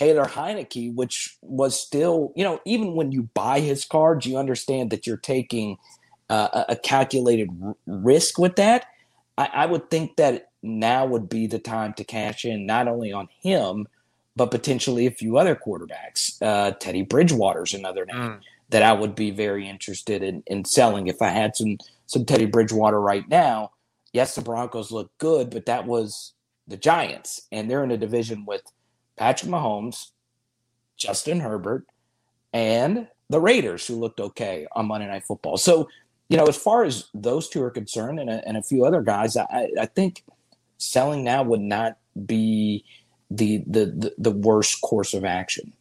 [0.00, 4.88] Taylor Heinicke, which was still, you know, even when you buy his cards, you understand
[4.88, 5.76] that you're taking
[6.30, 8.86] uh, a calculated r- risk with that.
[9.36, 13.12] I, I would think that now would be the time to cash in not only
[13.12, 13.88] on him,
[14.36, 16.40] but potentially a few other quarterbacks.
[16.40, 18.40] Uh, Teddy Bridgewater's another name mm.
[18.70, 22.46] that I would be very interested in, in selling if I had some some Teddy
[22.46, 23.72] Bridgewater right now.
[24.14, 26.32] Yes, the Broncos look good, but that was
[26.66, 28.62] the Giants, and they're in a division with
[29.16, 30.10] Patrick Mahomes,
[30.96, 31.86] Justin Herbert,
[32.52, 35.56] and the Raiders, who looked okay on Monday Night Football.
[35.56, 35.88] So,
[36.28, 39.02] you know, as far as those two are concerned, and a, and a few other
[39.02, 40.24] guys, I, I think
[40.78, 42.84] selling now would not be
[43.30, 45.72] the, the the the worst course of action.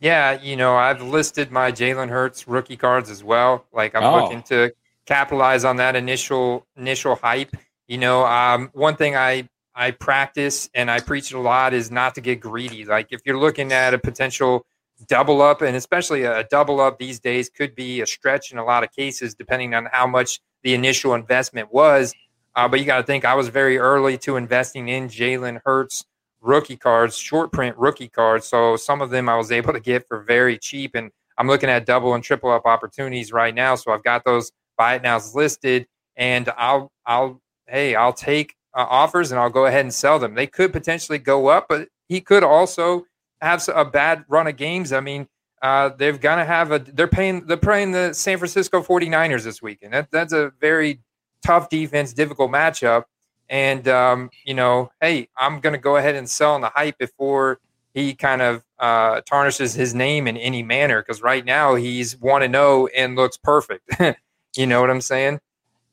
[0.00, 3.64] Yeah, you know, I've listed my Jalen Hurts rookie cards as well.
[3.72, 4.22] Like I'm oh.
[4.22, 4.72] looking to
[5.06, 7.56] capitalize on that initial initial hype.
[7.88, 11.90] You know, um, one thing I I practice and I preach it a lot is
[11.90, 12.84] not to get greedy.
[12.84, 14.64] Like if you're looking at a potential
[15.06, 18.64] double up, and especially a double up these days could be a stretch in a
[18.64, 22.14] lot of cases, depending on how much the initial investment was.
[22.54, 26.06] Uh, but you got to think I was very early to investing in Jalen Hurts
[26.40, 28.46] rookie cards, short print rookie cards.
[28.46, 30.94] So some of them I was able to get for very cheap.
[30.94, 33.74] And I'm looking at double and triple up opportunities right now.
[33.74, 35.86] So I've got those buy it nows listed
[36.16, 40.34] and I'll I'll hey I'll take uh, offers and I'll go ahead and sell them.
[40.34, 43.06] They could potentially go up, but he could also
[43.40, 44.92] have a bad run of games.
[44.92, 45.26] I mean,
[45.62, 49.94] uh, they're gonna have a they're paying they're playing the San Francisco 49ers this weekend.
[49.94, 51.00] That, that's a very
[51.44, 53.04] tough defense, difficult matchup.
[53.48, 57.58] And um, you know, hey, I'm gonna go ahead and sell on the hype before
[57.94, 62.42] he kind of uh, tarnishes his name in any manner because right now he's one
[62.42, 63.88] to know and looks perfect.
[64.56, 65.40] you know what I'm saying?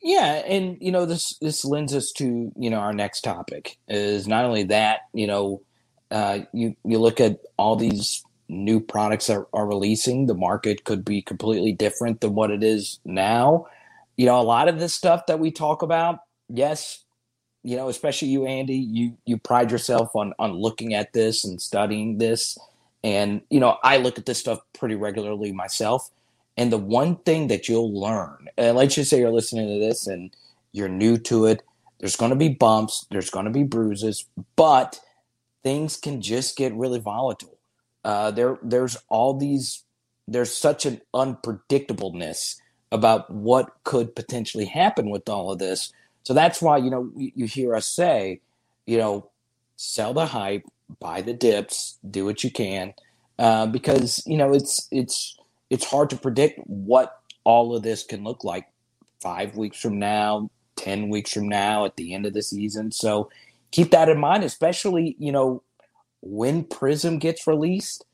[0.04, 4.28] Yeah, and you know this this lends us to you know our next topic is
[4.28, 5.62] not only that you know
[6.12, 11.06] uh, you you look at all these new products that are releasing, the market could
[11.06, 13.68] be completely different than what it is now.
[14.18, 17.04] You know, a lot of this stuff that we talk about, yes,
[17.64, 21.62] you know, especially you, Andy, you you pride yourself on on looking at this and
[21.62, 22.58] studying this.
[23.06, 26.10] And, you know, I look at this stuff pretty regularly myself.
[26.58, 30.08] And the one thing that you'll learn, and let's just say you're listening to this
[30.08, 30.36] and
[30.72, 31.64] you're new to it,
[32.00, 35.00] there's going to be bumps, there's going to be bruises, but
[35.64, 37.58] things can just get really volatile.
[38.04, 39.84] Uh, there, there's all these,
[40.28, 42.58] there's such an unpredictableness
[42.92, 45.92] about what could potentially happen with all of this.
[46.24, 48.40] So that's why, you know, you, hear us say,
[48.86, 49.30] you know,
[49.78, 50.64] sell the hype,
[51.00, 52.94] buy the dips, do what you can,
[53.40, 55.38] uh, because you know it's it's
[55.74, 58.68] it's hard to predict what all of this can look like
[59.20, 62.92] five weeks from now, ten weeks from now, at the end of the season.
[62.92, 63.32] So
[63.72, 65.64] keep that in mind, especially you know
[66.22, 68.06] when Prism gets released.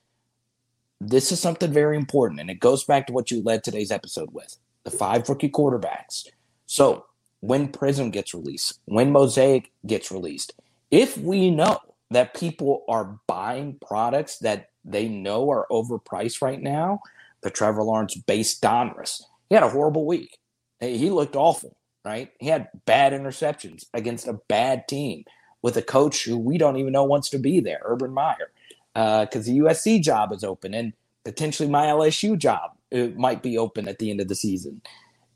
[1.01, 4.33] This is something very important, and it goes back to what you led today's episode
[4.33, 6.27] with the five rookie quarterbacks.
[6.65, 7.07] So
[7.41, 10.53] when Prism gets released, when Mosaic gets released,
[10.91, 11.79] if we know
[12.11, 17.01] that people are buying products that they know are overpriced right now.
[17.41, 19.21] The Trevor Lawrence base Donruss.
[19.49, 20.37] He had a horrible week.
[20.79, 21.75] He looked awful,
[22.05, 22.31] right?
[22.39, 25.25] He had bad interceptions against a bad team
[25.61, 28.51] with a coach who we don't even know wants to be there, Urban Meyer,
[28.93, 30.93] because uh, the USC job is open and
[31.25, 34.81] potentially my LSU job it might be open at the end of the season.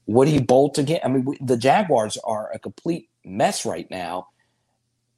[0.08, 1.02] Would he bolt again?
[1.04, 4.28] I mean, the Jaguars are a complete mess right now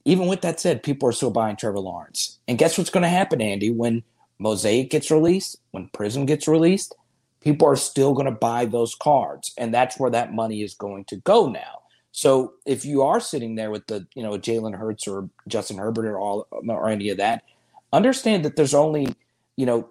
[0.05, 2.37] even with that said, people are still buying Trevor Lawrence.
[2.47, 3.71] And guess what's going to happen, Andy?
[3.71, 4.03] When
[4.39, 6.95] Mosaic gets released, when Prism gets released,
[7.41, 9.53] people are still going to buy those cards.
[9.57, 11.81] And that's where that money is going to go now.
[12.11, 16.05] So if you are sitting there with the, you know, Jalen Hurts or Justin Herbert
[16.05, 17.43] or all or any of that,
[17.91, 19.13] understand that there's only,
[19.57, 19.89] you know,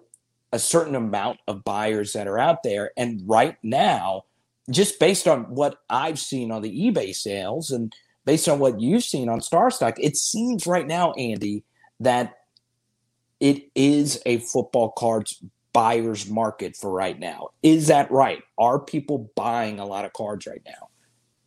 [0.51, 2.91] a certain amount of buyers that are out there.
[2.97, 4.25] And right now,
[4.71, 7.93] just based on what I've seen on the eBay sales and
[8.25, 11.63] based on what you've seen on StarStock, it seems right now, Andy,
[11.99, 12.39] that
[13.39, 15.41] it is a football cards
[15.73, 17.49] buyer's market for right now.
[17.61, 18.41] Is that right?
[18.57, 20.89] Are people buying a lot of cards right now?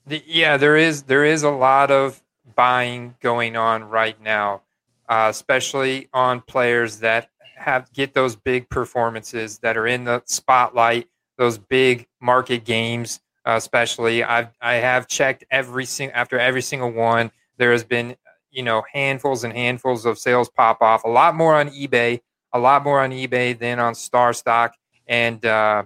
[0.07, 2.23] The, yeah, there is there is a lot of
[2.55, 4.63] buying going on right now,
[5.09, 11.09] uh, especially on players that have get those big performances that are in the spotlight,
[11.37, 14.23] those big market games uh, especially.
[14.23, 17.31] I've I have checked every single after every single one.
[17.57, 18.17] There has been
[18.59, 21.05] you know handfuls and handfuls of sales pop off.
[21.05, 22.21] A lot more on eBay.
[22.53, 24.71] A lot more on eBay than on StarStock.
[25.07, 25.85] And uh,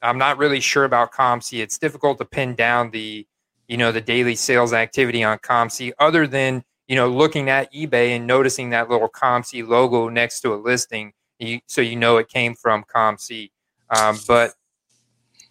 [0.00, 1.62] I'm not really sure about COMC.
[1.62, 3.26] It's difficult to pin down the
[3.68, 8.16] you know the daily sales activity on COMC other than you know looking at eBay
[8.16, 12.30] and noticing that little COMC logo next to a listing, you, so you know it
[12.30, 13.50] came from COMC.
[13.90, 14.54] Um, but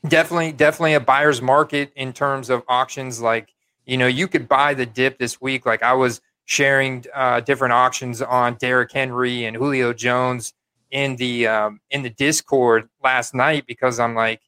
[0.08, 3.54] definitely definitely a buyer's market in terms of auctions like
[3.86, 7.74] you know you could buy the dip this week like i was sharing uh, different
[7.74, 10.54] auctions on Derrick Henry and Julio Jones
[10.92, 14.42] in the um, in the Discord last night because I'm like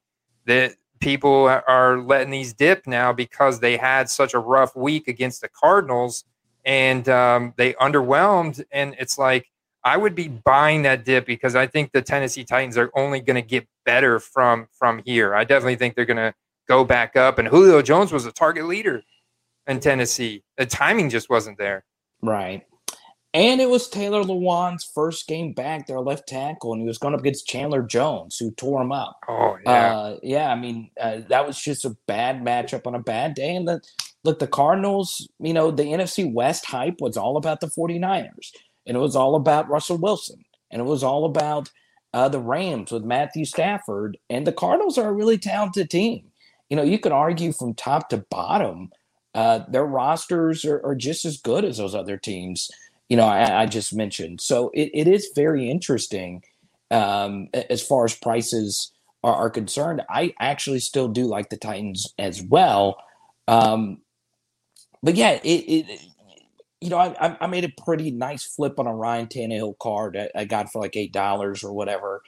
[0.45, 5.41] the people are letting these dip now because they had such a rough week against
[5.41, 6.23] the Cardinals
[6.63, 9.47] and um, they underwhelmed and it's like
[9.83, 13.35] I would be buying that dip because I think the Tennessee Titans are only going
[13.35, 15.35] to get better from from here.
[15.35, 16.33] I definitely think they're going to
[16.67, 17.37] go back up.
[17.37, 19.03] And Julio Jones was a target leader
[19.67, 20.43] in Tennessee.
[20.57, 21.85] The timing just wasn't there.
[22.21, 22.63] Right.
[23.33, 27.13] And it was Taylor Lewan's first game back, their left tackle, and he was going
[27.13, 29.19] up against Chandler Jones, who tore him up.
[29.27, 30.49] Oh yeah, uh, yeah.
[30.49, 33.53] I mean, uh, that was just a bad matchup on a bad day.
[33.53, 33.81] And the,
[34.23, 38.51] look, the Cardinals, you know, the NFC West hype was all about the 49ers
[38.85, 41.71] and it was all about Russell Wilson, and it was all about
[42.13, 46.31] uh, the Rams with Matthew Stafford, and the Cardinals are a really talented team.
[46.69, 48.89] You know, you can argue from top to bottom,
[49.35, 52.71] uh, their rosters are, are, just as good as those other teams.
[53.09, 54.39] You know, I, I just mentioned.
[54.39, 56.41] So it, it is very interesting
[56.89, 58.93] um, as far as prices
[59.25, 60.03] are, are concerned.
[60.09, 62.95] I actually still do like the Titans as well.
[63.49, 63.97] Um,
[65.03, 66.01] but yeah, it, it
[66.79, 70.29] you know, I, I made a pretty nice flip on a Ryan Tannehill card I,
[70.33, 72.21] I got for like eight dollars or whatever.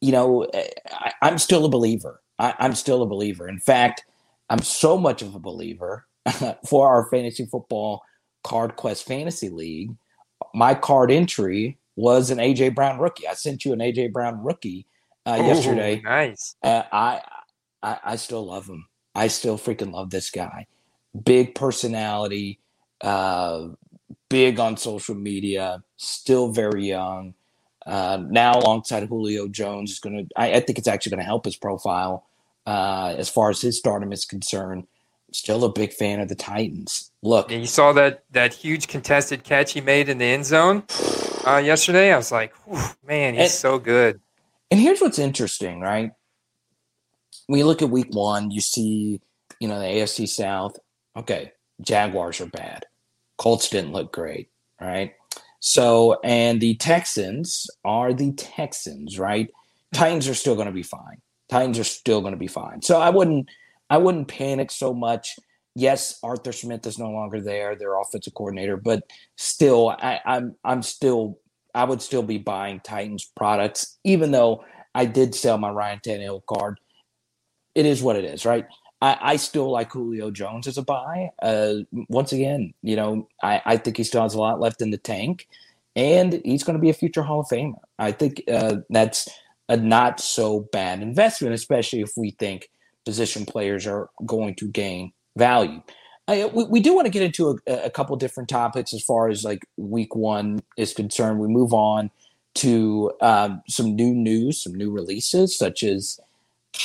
[0.00, 2.22] You know, eh, I, am still a believer.
[2.38, 3.46] I, I'm still a believer.
[3.48, 4.06] In fact,
[4.48, 6.06] I'm so much of a believer
[6.66, 8.02] for our fantasy football
[8.44, 9.94] card quest fantasy league.
[10.54, 13.26] My card entry was an AJ Brown rookie.
[13.26, 14.86] I sent you an AJ Brown rookie
[15.26, 16.00] uh, Ooh, yesterday.
[16.04, 16.56] Nice.
[16.62, 17.20] Uh, I,
[17.82, 18.86] I I still love him.
[19.14, 20.66] I still freaking love this guy.
[21.24, 22.60] Big personality,
[23.00, 23.68] uh,
[24.28, 27.34] big on social media, still very young.
[27.84, 30.34] Uh, now, alongside Julio Jones, is going to.
[30.36, 32.26] I, think it's actually going to help his profile
[32.66, 34.86] uh, as far as his stardom is concerned.
[35.32, 37.10] Still a big fan of the Titans.
[37.22, 40.84] Look, and you saw that that huge contested catch he made in the end zone
[41.46, 42.12] uh, yesterday.
[42.12, 42.54] I was like,
[43.06, 44.20] man, he's and, so good.
[44.70, 46.12] And here's what's interesting, right?
[47.46, 49.20] When you look at Week One, you see,
[49.60, 50.76] you know, the AFC South.
[51.16, 52.86] Okay, Jaguars are bad.
[53.36, 54.48] Colts didn't look great,
[54.80, 55.14] right?
[55.60, 59.50] So, and the Texans are the Texans, right?
[59.92, 61.20] Titans are still going to be fine.
[61.48, 62.82] Titans are still going to be fine.
[62.82, 63.48] So I wouldn't,
[63.90, 65.36] I wouldn't panic so much.
[65.74, 69.04] Yes, Arthur Smith is no longer there, their offensive coordinator, but
[69.36, 71.38] still, I, I'm, I'm still,
[71.74, 76.42] I would still be buying Titans products, even though I did sell my Ryan Tannehill
[76.46, 76.80] card.
[77.74, 78.66] It is what it is, right?
[79.00, 81.30] I, I still like Julio Jones as a buy.
[81.40, 81.74] Uh,
[82.08, 84.98] once again, you know, I, I think he still has a lot left in the
[84.98, 85.46] tank,
[85.94, 87.78] and he's going to be a future Hall of Famer.
[87.98, 89.28] I think uh, that's
[89.68, 92.68] a not so bad investment, especially if we think
[93.08, 95.80] position players are going to gain value.
[96.28, 99.30] I, we, we do want to get into a, a couple different topics as far
[99.30, 101.40] as like week one is concerned.
[101.40, 102.10] We move on
[102.56, 106.20] to um, some new news, some new releases, such as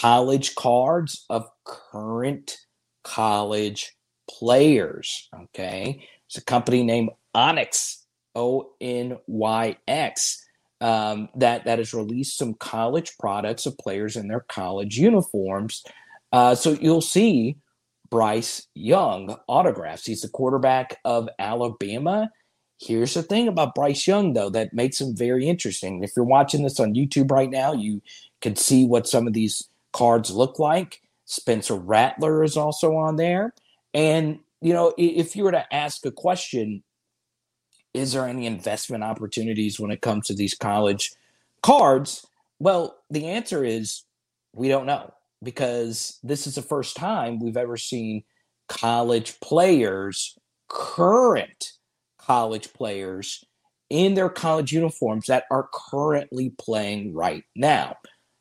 [0.01, 2.57] college cards of current
[3.03, 3.97] college
[4.29, 5.27] players.
[5.43, 6.07] Okay.
[6.27, 10.45] It's a company named Onyx, O N Y X,
[10.79, 15.83] um, that, that has released some college products of players in their college uniforms.
[16.33, 17.55] Uh, so you'll see
[18.09, 20.05] Bryce Young autographs.
[20.05, 22.29] He's the quarterback of Alabama.
[22.79, 26.03] Here's the thing about Bryce Young, though, that makes him very interesting.
[26.03, 28.01] If you're watching this on YouTube right now, you
[28.41, 31.01] can see what some of these cards look like.
[31.25, 33.53] Spencer Rattler is also on there.
[33.93, 36.83] And, you know, if you were to ask a question,
[37.93, 41.13] is there any investment opportunities when it comes to these college
[41.61, 42.25] cards?
[42.59, 44.03] Well, the answer is
[44.53, 48.23] we don't know because this is the first time we've ever seen
[48.67, 50.37] college players,
[50.69, 51.73] current
[52.17, 53.43] college players,
[53.89, 57.95] in their college uniforms that are currently playing right now.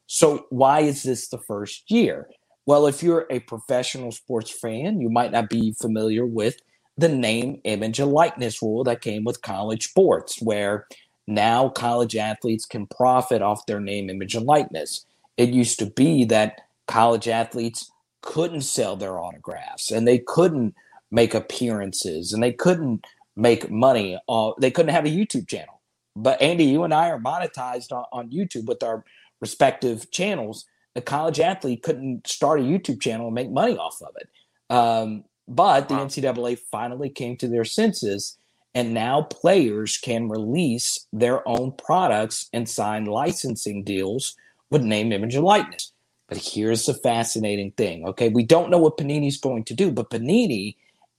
[0.06, 2.28] So, why is this the first year?
[2.64, 6.56] Well, if you're a professional sports fan, you might not be familiar with
[6.96, 10.86] the name, image, and likeness rule that came with college sports, where
[11.26, 15.04] now college athletes can profit off their name, image, and likeness.
[15.36, 16.60] It used to be that
[16.92, 20.74] college athletes couldn't sell their autographs and they couldn't
[21.11, 24.18] make appearances and they couldn't make money.
[24.28, 25.81] Uh, they couldn't have a YouTube channel.
[26.14, 29.05] But Andy, you and I are monetized on, on YouTube with our
[29.40, 34.14] respective channels, a college athlete couldn't start a YouTube channel and make money off of
[34.20, 34.28] it.
[34.68, 36.05] Um, but the wow.
[36.05, 38.37] NCAA finally came to their senses,
[38.74, 44.37] and now players can release their own products and sign licensing deals
[44.70, 45.91] with name, image, and likeness.
[46.33, 48.07] But here's the fascinating thing.
[48.07, 50.77] Okay, we don't know what Panini's going to do, but Panini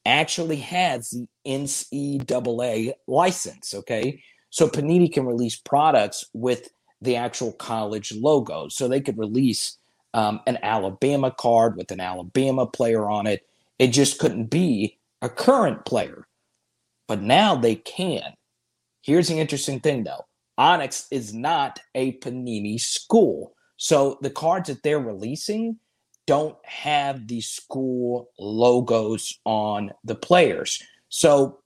[0.07, 3.75] actually has the NCAA license.
[3.75, 8.69] Okay, so Panini can release products with the actual college logo.
[8.69, 9.77] So they could release
[10.15, 13.45] um, an Alabama card with an Alabama player on it.
[13.77, 16.25] It just couldn't be a current player.
[17.07, 18.33] But now they can.
[19.03, 20.25] Here's the interesting thing though
[20.57, 23.52] Onyx is not a Panini school.
[23.83, 25.77] So the cards that they're releasing
[26.25, 30.81] don't have the school logos on the players.
[31.09, 31.59] So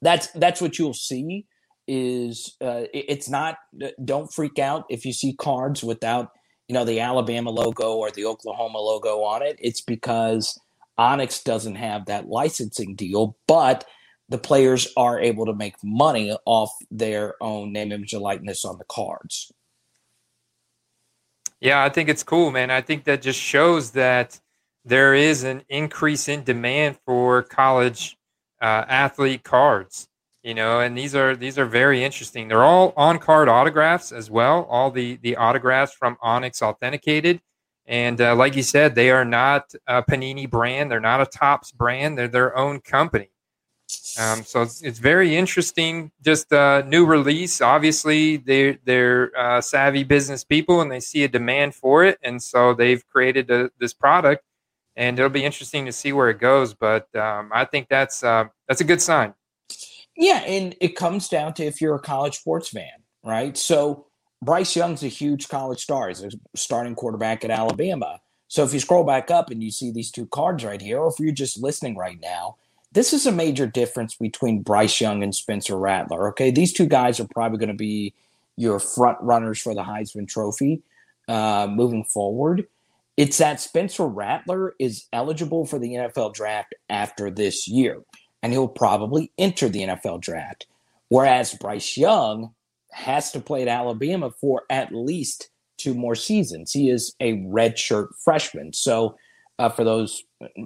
[0.00, 1.44] that's that's what you'll see
[1.86, 3.58] is uh, it's not
[4.02, 6.30] don't freak out if you see cards without
[6.68, 9.58] you know the Alabama logo or the Oklahoma logo on it.
[9.60, 10.58] It's because
[10.96, 13.84] Onyx doesn't have that licensing deal, but
[14.30, 18.78] the players are able to make money off their own name, image, and likeness on
[18.78, 19.52] the cards.
[21.60, 22.70] Yeah, I think it's cool, man.
[22.70, 24.40] I think that just shows that
[24.84, 28.16] there is an increase in demand for college
[28.62, 30.08] uh, athlete cards
[30.42, 34.30] you know and these are these are very interesting they're all on card autographs as
[34.30, 37.40] well all the the autographs from onyx authenticated
[37.86, 40.90] And uh, like you said, they are not a Panini brand.
[40.90, 42.18] They're not a Topps brand.
[42.18, 43.30] They're their own company.
[44.18, 46.10] Um, so it's, it's very interesting.
[46.24, 47.60] Just a new release.
[47.60, 52.42] Obviously, they're they're uh, savvy business people, and they see a demand for it, and
[52.42, 54.42] so they've created a, this product.
[54.96, 56.72] And it'll be interesting to see where it goes.
[56.72, 59.34] But um, I think that's uh, that's a good sign.
[60.16, 63.56] Yeah, and it comes down to if you're a college sports fan, right?
[63.56, 64.06] So
[64.42, 66.08] Bryce Young's a huge college star.
[66.08, 68.20] He's a starting quarterback at Alabama.
[68.48, 71.08] So if you scroll back up and you see these two cards right here, or
[71.08, 72.56] if you're just listening right now,
[72.96, 76.28] this is a major difference between Bryce Young and Spencer Rattler.
[76.30, 78.14] Okay, these two guys are probably going to be
[78.56, 80.82] your front runners for the Heisman Trophy
[81.28, 82.66] uh, moving forward.
[83.18, 88.00] It's that Spencer Rattler is eligible for the NFL draft after this year
[88.42, 90.66] and he'll probably enter the NFL draft.
[91.10, 92.54] Whereas Bryce Young
[92.92, 96.72] has to play at Alabama for at least two more seasons.
[96.72, 98.72] He is a redshirt freshman.
[98.72, 99.16] So,
[99.58, 100.22] uh, for those,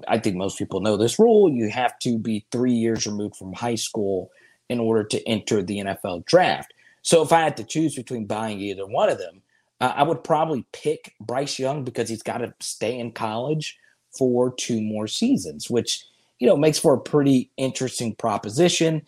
[0.08, 1.50] I think most people know this rule.
[1.50, 4.30] You have to be three years removed from high school
[4.68, 6.72] in order to enter the NFL draft.
[7.02, 9.42] So, if I had to choose between buying either one of them,
[9.80, 13.78] uh, I would probably pick Bryce Young because he's got to stay in college
[14.16, 16.04] for two more seasons, which
[16.40, 19.02] you know, makes for a pretty interesting proposition.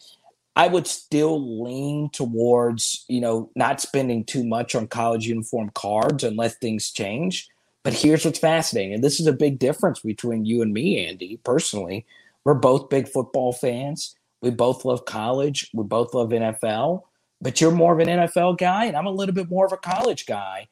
[0.54, 6.22] I would still lean towards, you know, not spending too much on college uniform cards
[6.22, 7.48] unless things change.
[7.84, 8.94] But here's what's fascinating.
[8.94, 12.06] And this is a big difference between you and me, Andy, personally.
[12.44, 14.14] We're both big football fans.
[14.40, 15.70] We both love college.
[15.72, 17.02] We both love NFL.
[17.40, 19.76] But you're more of an NFL guy, and I'm a little bit more of a
[19.76, 20.68] college guy.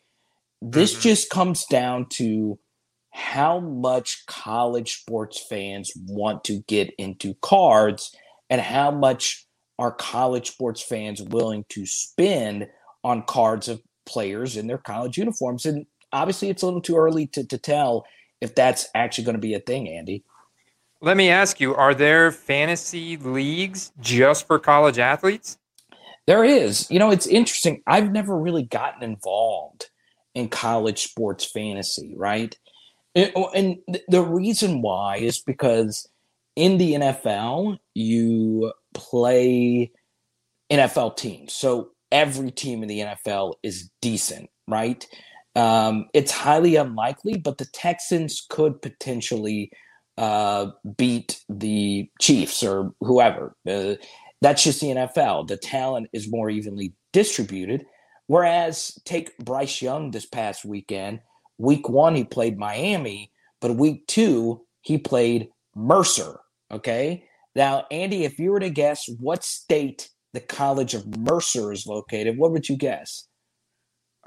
[0.62, 1.02] This mm-hmm.
[1.02, 2.58] just comes down to
[3.10, 8.14] how much college sports fans want to get into cards
[8.48, 9.46] and how much
[9.78, 12.68] are college sports fans willing to spend
[13.02, 15.64] on cards of players in their college uniforms.
[15.66, 18.06] And obviously, it's a little too early to, to tell
[18.40, 20.24] if that's actually going to be a thing, Andy.
[21.02, 25.58] Let me ask you are there fantasy leagues just for college athletes?
[26.26, 26.90] There is.
[26.90, 27.82] You know, it's interesting.
[27.86, 29.86] I've never really gotten involved
[30.34, 32.56] in college sports fantasy, right?
[33.16, 36.08] Oh, and the reason why is because
[36.54, 39.90] in the NFL, you play
[40.70, 41.52] NFL teams.
[41.52, 45.04] So every team in the NFL is decent, right?
[45.56, 49.70] Um, it's highly unlikely, but the Texans could potentially
[50.16, 53.56] uh, beat the Chiefs or whoever.
[53.68, 53.94] Uh,
[54.40, 55.48] that's just the NFL.
[55.48, 57.84] The talent is more evenly distributed.
[58.26, 61.20] Whereas, take Bryce Young this past weekend
[61.60, 63.30] Week one, he played Miami,
[63.60, 66.40] but week two, he played Mercer.
[66.72, 67.24] Okay.
[67.54, 72.38] Now, Andy, if you were to guess what state the College of Mercer is located,
[72.38, 73.28] what would you guess?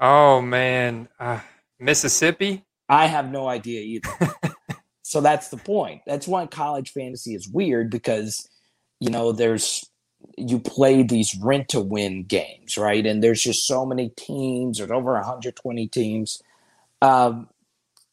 [0.00, 1.08] Oh, man.
[1.18, 1.40] Uh,
[1.78, 2.64] Mississippi?
[2.88, 4.34] I have no idea either.
[5.02, 6.02] so that's the point.
[6.06, 8.48] That's why college fantasy is weird because,
[9.00, 9.84] you know, there's
[10.36, 13.04] you play these rent to win games, right?
[13.04, 16.42] And there's just so many teams, there's over 120 teams.
[17.02, 17.48] Um,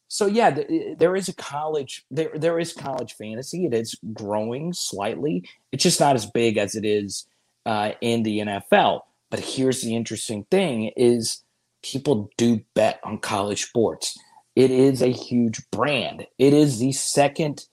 [0.08, 3.64] so yeah, th- there is a college there there is college fantasy.
[3.64, 5.48] It is growing slightly.
[5.72, 7.26] It's just not as big as it is
[7.64, 9.00] uh, in the NFL.
[9.30, 11.42] But here's the interesting thing: is
[11.82, 14.18] people do bet on college sports.
[14.54, 16.26] It is a huge brand.
[16.38, 17.66] It is the second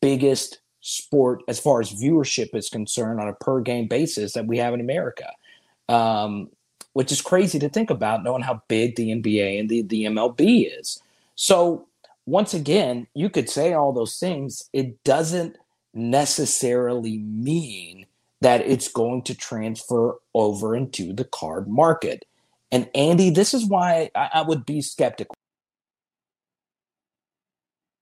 [0.00, 4.58] biggest sport as far as viewership is concerned on a per game basis that we
[4.58, 5.30] have in America.
[5.88, 6.50] Um,
[6.92, 10.78] which is crazy to think about knowing how big the NBA and the, the MLB
[10.78, 11.02] is.
[11.34, 11.86] So,
[12.26, 14.68] once again, you could say all those things.
[14.72, 15.56] It doesn't
[15.94, 18.06] necessarily mean
[18.40, 22.24] that it's going to transfer over into the card market.
[22.72, 25.36] And Andy, this is why I, I would be skeptical.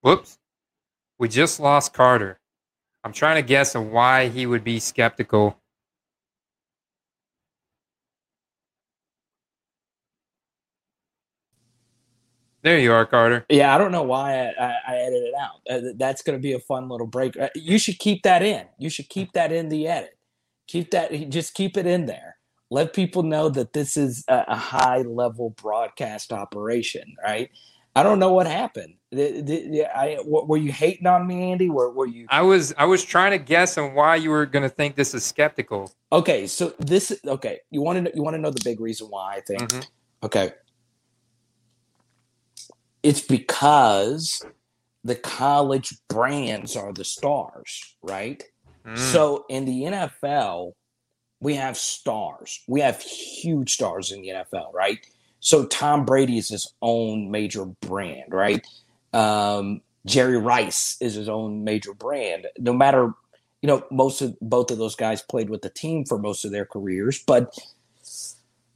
[0.03, 0.39] Whoops.
[1.19, 2.39] We just lost Carter.
[3.05, 5.59] I'm trying to guess of why he would be skeptical
[12.63, 13.47] There you are, Carter.
[13.49, 15.61] Yeah, I don't know why I, I, I edited it out.
[15.71, 17.39] Uh, that's going to be a fun little break.
[17.39, 18.67] Uh, you should keep that in.
[18.79, 20.19] You should keep that in the edit.
[20.69, 21.31] Keep that.
[21.31, 22.37] Just keep it in there.
[22.71, 27.51] Let people know that this is a, a high level broadcast operation, right?
[27.97, 28.95] I don't know what happened.
[29.11, 31.69] The, the, I, were you hating on me, Andy?
[31.69, 32.27] Were, were you?
[32.29, 32.73] I was.
[32.79, 35.93] I was trying to guess on why you were going to think this is skeptical.
[36.13, 37.19] Okay, so this.
[37.27, 39.63] Okay, you want to you want to know the big reason why I think.
[39.63, 39.81] Mm-hmm.
[40.27, 40.53] Okay,
[43.03, 44.45] it's because
[45.03, 48.43] the college brands are the stars, right?
[48.87, 48.97] Mm.
[48.97, 50.73] So in the NFL,
[51.41, 52.63] we have stars.
[52.67, 54.99] We have huge stars in the NFL, right?
[55.41, 58.65] So Tom Brady is his own major brand, right?
[59.13, 62.47] Um, Jerry Rice is his own major brand.
[62.59, 63.13] No matter,
[63.63, 66.53] you know, most of both of those guys played with the team for most of
[66.53, 67.59] their careers, but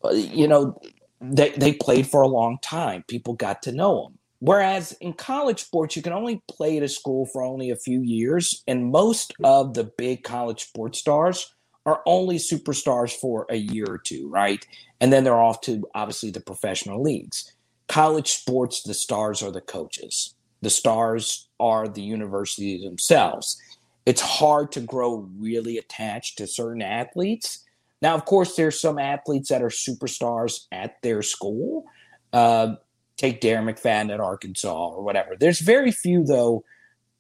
[0.03, 0.81] uh, you know,
[1.21, 3.05] they they played for a long time.
[3.09, 4.19] People got to know them.
[4.41, 8.03] Whereas in college sports, you can only play at a school for only a few
[8.03, 11.55] years, and most of the big college sports stars
[11.87, 14.67] are only superstars for a year or two, right?
[15.01, 17.53] And then they're off to obviously the professional leagues.
[17.89, 23.61] College sports, the stars are the coaches, the stars are the universities themselves.
[24.07, 27.65] It's hard to grow really attached to certain athletes.
[28.03, 31.85] Now, of course, there's some athletes that are superstars at their school.
[32.33, 32.75] Uh,
[33.17, 35.37] take Darren McFadden at Arkansas or whatever.
[35.39, 36.65] There's very few, though,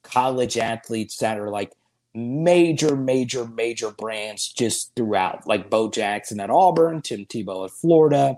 [0.03, 1.73] college athletes that are like
[2.15, 8.37] major, major, major brands just throughout, like Bo Jackson at Auburn, Tim Tebow at Florida.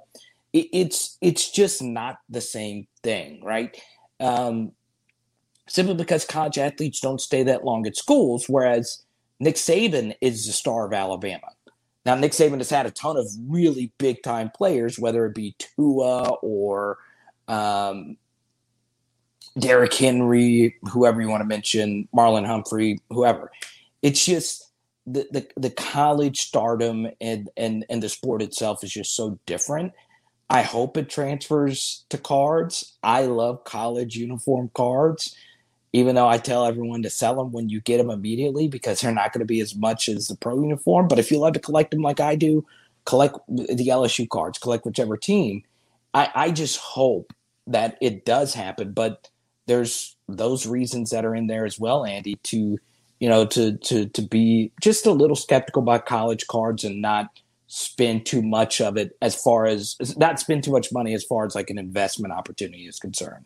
[0.52, 3.76] It, it's it's just not the same thing, right?
[4.18, 4.72] Um,
[5.68, 9.02] simply because college athletes don't stay that long at schools, whereas
[9.40, 11.48] Nick Saban is the star of Alabama.
[12.06, 15.56] Now, Nick Saban has had a ton of really big time players, whether it be
[15.58, 16.98] Tua or
[17.48, 18.16] um,
[19.58, 23.50] Derrick Henry, whoever you want to mention, Marlon Humphrey, whoever.
[24.02, 24.70] It's just
[25.06, 29.92] the, the, the college stardom and, and, and the sport itself is just so different.
[30.50, 32.94] I hope it transfers to cards.
[33.02, 35.36] I love college uniform cards,
[35.92, 39.12] even though I tell everyone to sell them when you get them immediately because they're
[39.12, 41.08] not going to be as much as the pro uniform.
[41.08, 42.64] But if you love to collect them like I do,
[43.06, 45.64] collect the LSU cards, collect whichever team.
[46.14, 47.32] I, I just hope
[47.66, 48.92] that it does happen.
[48.92, 49.30] But
[49.66, 52.78] there's those reasons that are in there as well, Andy, to
[53.18, 57.28] you know, to to to be just a little skeptical about college cards and not
[57.68, 61.46] spend too much of it as far as not spend too much money as far
[61.46, 63.44] as like an investment opportunity is concerned.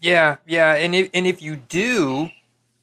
[0.00, 2.30] Yeah, yeah, and if and if you do,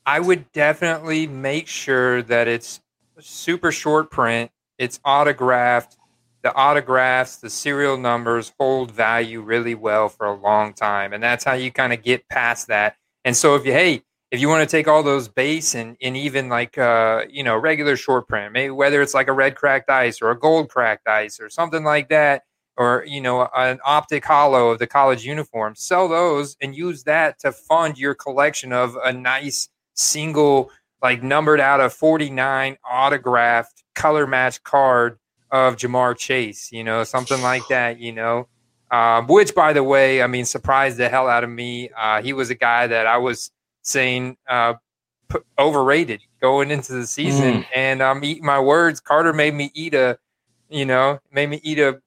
[0.05, 2.82] I would definitely make sure that it's
[3.19, 5.97] super short print, it's autographed,
[6.43, 11.13] the autographs, the serial numbers hold value really well for a long time.
[11.13, 12.97] And that's how you kind of get past that.
[13.23, 16.17] And so if you, hey, if you want to take all those base and, and
[16.17, 19.89] even like, uh, you know, regular short print, maybe whether it's like a red cracked
[19.89, 22.43] ice or a gold cracked ice or something like that,
[22.75, 27.39] or, you know, an optic holo of the college uniform, sell those and use that
[27.39, 30.71] to fund your collection of a nice single,
[31.01, 35.19] like numbered out of 49 autographed color match card
[35.53, 38.47] of Ja'Marr Chase, you know, something like that, you know.
[38.91, 41.89] Um, which, by the way, I mean, surprised the hell out of me.
[41.97, 43.51] Uh, he was a guy that I was
[43.83, 44.73] saying uh,
[45.29, 47.65] p- overrated going into the season, mm.
[47.73, 48.99] and I'm um, eating my words.
[48.99, 50.17] Carter made me eat a,
[50.69, 52.01] you know, made me eat a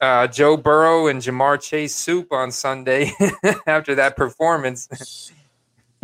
[0.00, 3.12] uh, Joe Burrow and Ja'Marr Chase soup on Sunday
[3.66, 5.32] after that performance.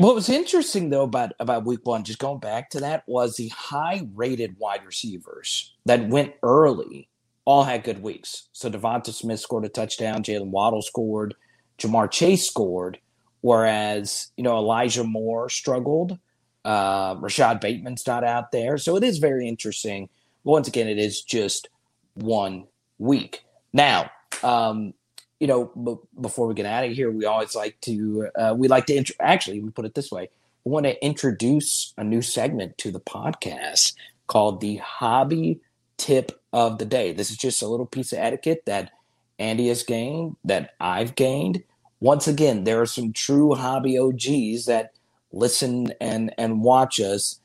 [0.00, 3.48] What was interesting though about about week one, just going back to that, was the
[3.48, 7.10] high rated wide receivers that went early
[7.44, 8.48] all had good weeks.
[8.52, 11.34] So Devonta Smith scored a touchdown, Jaylen Waddle scored,
[11.78, 12.98] Ja'Marr Chase scored,
[13.42, 16.18] whereas you know Elijah Moore struggled.
[16.64, 20.08] Uh, Rashod Bateman's not out there, so it is very interesting.
[20.44, 21.68] Once again, it is just
[22.14, 22.66] one
[22.98, 23.44] week.
[23.74, 24.10] Now,
[24.42, 24.94] um,
[25.40, 28.68] you know, b- before we get out of here, we always like to uh, we
[28.68, 30.30] like to int- actually we put it this way:
[30.64, 33.94] we want to introduce a new segment to the podcast
[34.28, 35.60] called the Hobby
[35.98, 37.12] Tip of the Day.
[37.14, 38.92] This is just a little piece of etiquette that
[39.38, 41.64] Andy has gained, that I've gained.
[42.00, 44.92] Once again, there are some true hobby OGs that
[45.32, 47.40] listen and and watch us.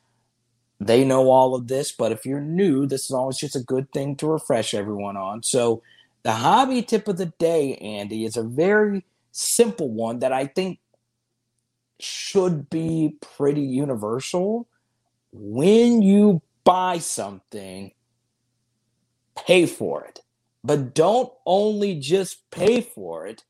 [0.80, 3.91] They know all of this, but if you're new, this is always just a good
[3.93, 5.43] thing to refresh everyone on.
[5.43, 5.82] So
[6.26, 10.80] the hobby tip of the day, Andy, is a very simple one that I think
[11.99, 14.67] should be pretty universal.
[15.32, 17.91] When you buy something,
[19.36, 20.21] pay for it.
[20.63, 23.43] But don't only just pay for it,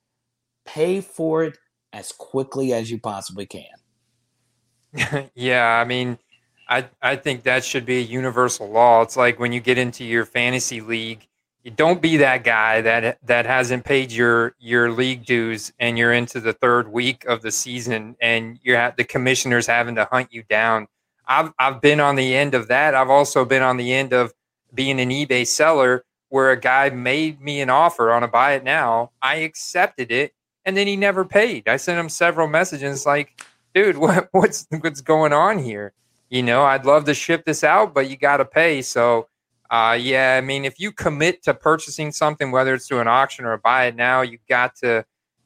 [0.65, 1.57] pay for it
[1.93, 5.29] as quickly as you possibly can.
[5.33, 6.19] yeah, I mean,
[6.67, 9.01] I I think that should be a universal law.
[9.01, 11.25] It's like when you get into your fantasy league
[11.71, 16.39] don't be that guy that that hasn't paid your your league dues and you're into
[16.39, 20.43] the third week of the season and you're at the commissioners having to hunt you
[20.43, 20.87] down.
[21.27, 22.93] I've I've been on the end of that.
[22.93, 24.33] I've also been on the end of
[24.73, 28.63] being an eBay seller where a guy made me an offer on a buy it
[28.63, 29.11] now.
[29.21, 30.33] I accepted it
[30.65, 31.67] and then he never paid.
[31.67, 33.43] I sent him several messages like,
[33.73, 35.93] dude, what what's what's going on here?
[36.29, 38.83] You know, I'd love to ship this out, but you got to pay.
[38.83, 39.29] So
[39.69, 43.45] uh, yeah, I mean, if you commit to purchasing something, whether it's through an auction
[43.45, 45.05] or buy it now, you got to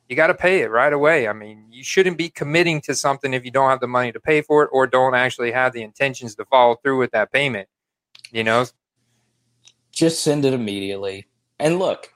[0.09, 1.27] you got to pay it right away.
[1.27, 4.19] I mean, you shouldn't be committing to something if you don't have the money to
[4.19, 7.69] pay for it or don't actually have the intentions to follow through with that payment.
[8.31, 8.65] You know,
[9.91, 11.27] just send it immediately.
[11.59, 12.11] And look,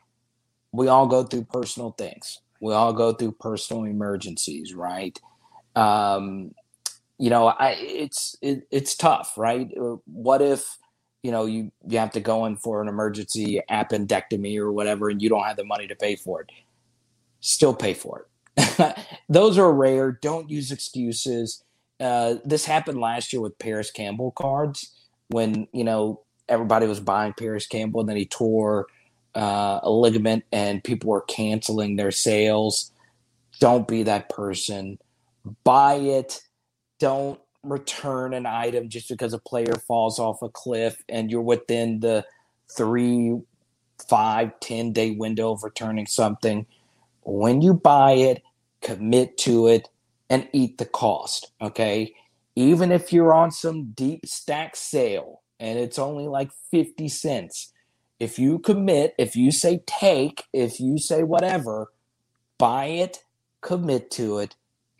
[0.71, 2.39] we all go through personal things.
[2.59, 5.19] We all go through personal emergencies, right?
[5.75, 6.53] Um,
[7.19, 9.69] you know, I it's it, it's tough, right?
[10.05, 10.77] What if
[11.23, 15.21] you know you you have to go in for an emergency appendectomy or whatever, and
[15.21, 16.49] you don't have the money to pay for it?
[17.39, 18.97] Still pay for it.
[19.29, 20.11] Those are rare.
[20.11, 21.63] Don't use excuses.
[21.99, 24.91] Uh, this happened last year with Parris Campbell cards
[25.29, 28.87] when you know everybody was buying Parris Campbell, and then he tore
[29.35, 32.91] uh, a ligament, and people were canceling their sales.
[33.59, 34.99] Don't be that person.
[35.63, 36.41] Buy it.
[36.99, 42.01] Don't return an item just because a player falls off a cliff and you're within
[42.01, 42.25] the
[42.75, 43.39] three,
[44.07, 46.65] five, ten day window of returning something.
[47.21, 48.43] When you buy it,
[48.81, 49.89] commit to it
[50.29, 51.51] and eat the cost.
[51.61, 52.13] Okay.
[52.55, 57.71] Even if you're on some deep stack sale and it's only like 50 cents,
[58.19, 61.91] if you commit, if you say take, if you say whatever,
[62.57, 63.23] buy it,
[63.61, 64.55] commit to it,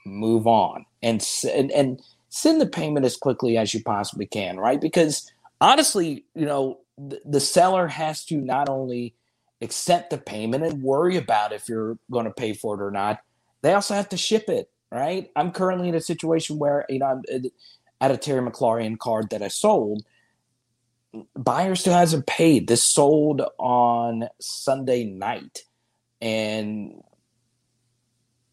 [0.06, 2.02] move on, and and, and
[2.34, 4.82] send the payment as quickly as you possibly can, right?
[4.82, 5.32] Because
[5.62, 9.14] honestly, you know, the, the seller has to not only
[9.62, 13.20] accept the payment and worry about if you're going to pay for it or not,
[13.62, 15.30] they also have to ship it, right?
[15.36, 17.50] I'm currently in a situation where, you know, I'm uh,
[18.02, 20.04] at a Terry McLaurin card that I sold.
[21.36, 22.68] Buyer still hasn't paid.
[22.68, 25.66] This sold on Sunday night.
[26.20, 27.04] And,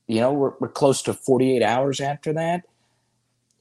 [0.06, 2.64] you know, we're, we're close to 48 hours after that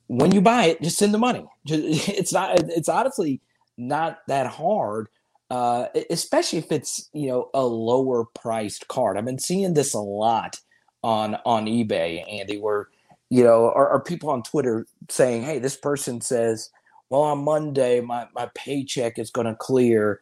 [0.10, 1.46] when you buy it, just send the money.
[1.66, 2.60] It's not.
[2.70, 3.42] It's honestly
[3.78, 5.08] not that hard,
[5.52, 9.18] uh, especially if it's you know a lower priced card.
[9.18, 10.60] I've been seeing this a lot
[11.04, 12.90] on on eBay, Andy, where
[13.30, 16.72] you know, are, are people on Twitter saying, "Hey, this person says,
[17.10, 20.22] well, on Monday my my paycheck is going to clear."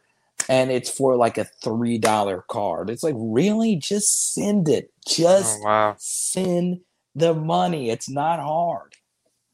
[0.49, 2.89] And it's for like a three dollar card.
[2.89, 4.91] It's like really, just send it.
[5.07, 5.95] Just oh, wow.
[5.97, 6.81] send
[7.15, 7.89] the money.
[7.89, 8.95] It's not hard.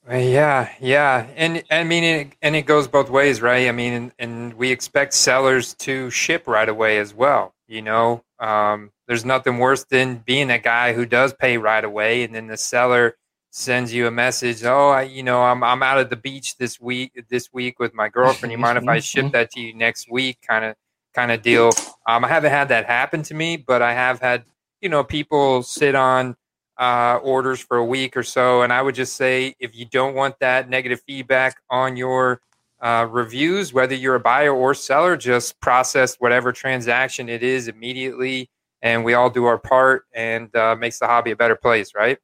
[0.10, 3.70] Yeah, yeah, and I mean, it, and it goes both ways, right?
[3.70, 7.54] I mean, and, and, we expect sellers to ship right away as well.
[7.68, 12.24] You know, um, there's nothing worse than being a guy who does pay right away,
[12.24, 13.16] and then the seller
[13.52, 14.66] sends you a message.
[14.66, 17.94] Oh, I, you know, I'm I'm out at the beach this week this week with
[17.94, 18.52] my girlfriend.
[18.52, 20.40] You mind if I ship that to you next week?
[20.46, 20.76] Kind of
[21.16, 21.72] kind of deal.
[22.08, 24.44] Um, I haven't had that happen to me, but I have had
[24.82, 26.36] you know people sit on
[26.84, 28.64] uh, orders for a week or so.
[28.64, 32.42] And I would just say if you don't want that negative feedback on your
[32.82, 38.50] uh, reviews, whether you're a buyer or seller, just process whatever transaction it is immediately.
[38.82, 42.18] And we all do our part and uh, makes the hobby a better place, right?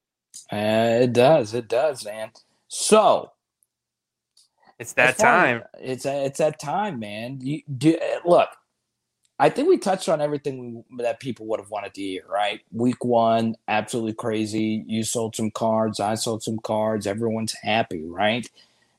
[0.51, 1.53] Uh, it does.
[1.53, 2.31] It does, man.
[2.67, 3.31] So
[4.77, 5.63] it's that time.
[5.79, 7.39] It's a, it's that time, man.
[7.41, 8.49] You do look.
[9.39, 12.61] I think we touched on everything that people would have wanted to hear, right?
[12.71, 14.83] Week one, absolutely crazy.
[14.87, 17.07] You sold some cards, I sold some cards.
[17.07, 18.49] Everyone's happy, right?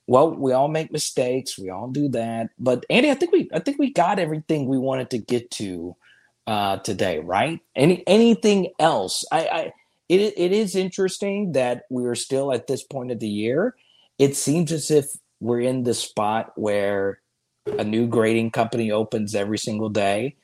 [0.06, 1.58] Well, we all make mistakes.
[1.58, 2.50] We all do that.
[2.58, 5.96] But Andy, I think we I think we got everything we wanted to get to
[6.46, 7.60] uh, today, right?
[7.76, 9.24] Any anything else?
[9.32, 9.72] I, I
[10.08, 13.76] it it is interesting that we are still at this point of the year.
[14.18, 15.06] It seems as if
[15.40, 17.20] we're in the spot where
[17.66, 20.36] a new grading company opens every single day.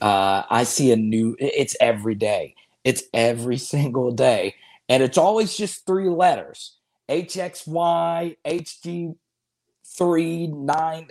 [0.00, 2.54] Uh, I see a new, it's every day.
[2.82, 4.54] It's every single day.
[4.88, 6.76] And it's always just three letters
[7.08, 11.06] HXY, HG3, 9,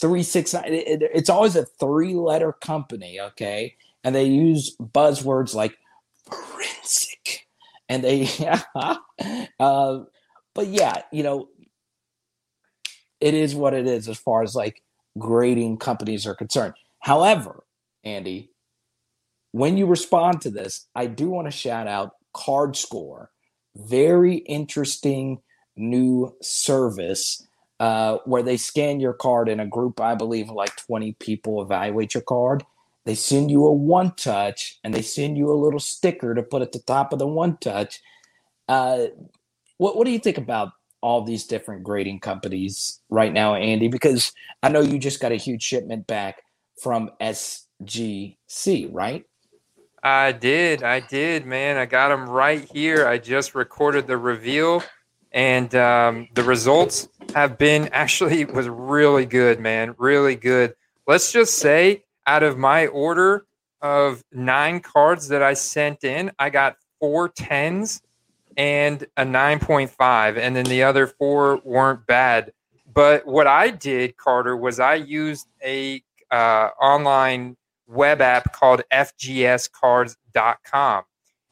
[0.00, 0.64] 369.
[0.66, 3.76] It's always a three letter company, okay?
[4.02, 5.76] And they use buzzwords like
[6.30, 7.46] forensic.
[7.88, 8.28] And they,
[9.60, 10.00] uh,
[10.54, 11.48] but yeah, you know,
[13.20, 14.82] it is what it is as far as like
[15.18, 16.74] grading companies are concerned.
[17.00, 17.64] However,
[18.02, 18.50] Andy,
[19.52, 23.30] when you respond to this, I do want to shout out Card Score.
[23.76, 25.40] Very interesting
[25.76, 27.46] new service
[27.80, 32.14] uh, where they scan your card in a group, I believe, like 20 people evaluate
[32.14, 32.64] your card.
[33.04, 36.62] They send you a one touch and they send you a little sticker to put
[36.62, 38.00] at the top of the one touch.
[38.68, 39.06] Uh,
[39.76, 40.72] what, what do you think about
[41.04, 43.88] all these different grading companies right now, Andy?
[43.88, 44.32] Because
[44.62, 46.42] I know you just got a huge shipment back
[46.80, 49.22] from SGC, right?
[50.02, 50.82] I did.
[50.82, 51.76] I did, man.
[51.76, 53.06] I got them right here.
[53.06, 54.82] I just recorded the reveal,
[55.30, 59.94] and um, the results have been actually was really good, man.
[59.98, 60.74] Really good.
[61.06, 63.44] let's just say out of my order
[63.82, 68.00] of nine cards that I sent in, I got four tens
[68.56, 72.52] and a 9.5, and then the other four weren't bad.
[72.92, 81.04] But what I did, Carter, was I used a uh, online web app called FGScards.com.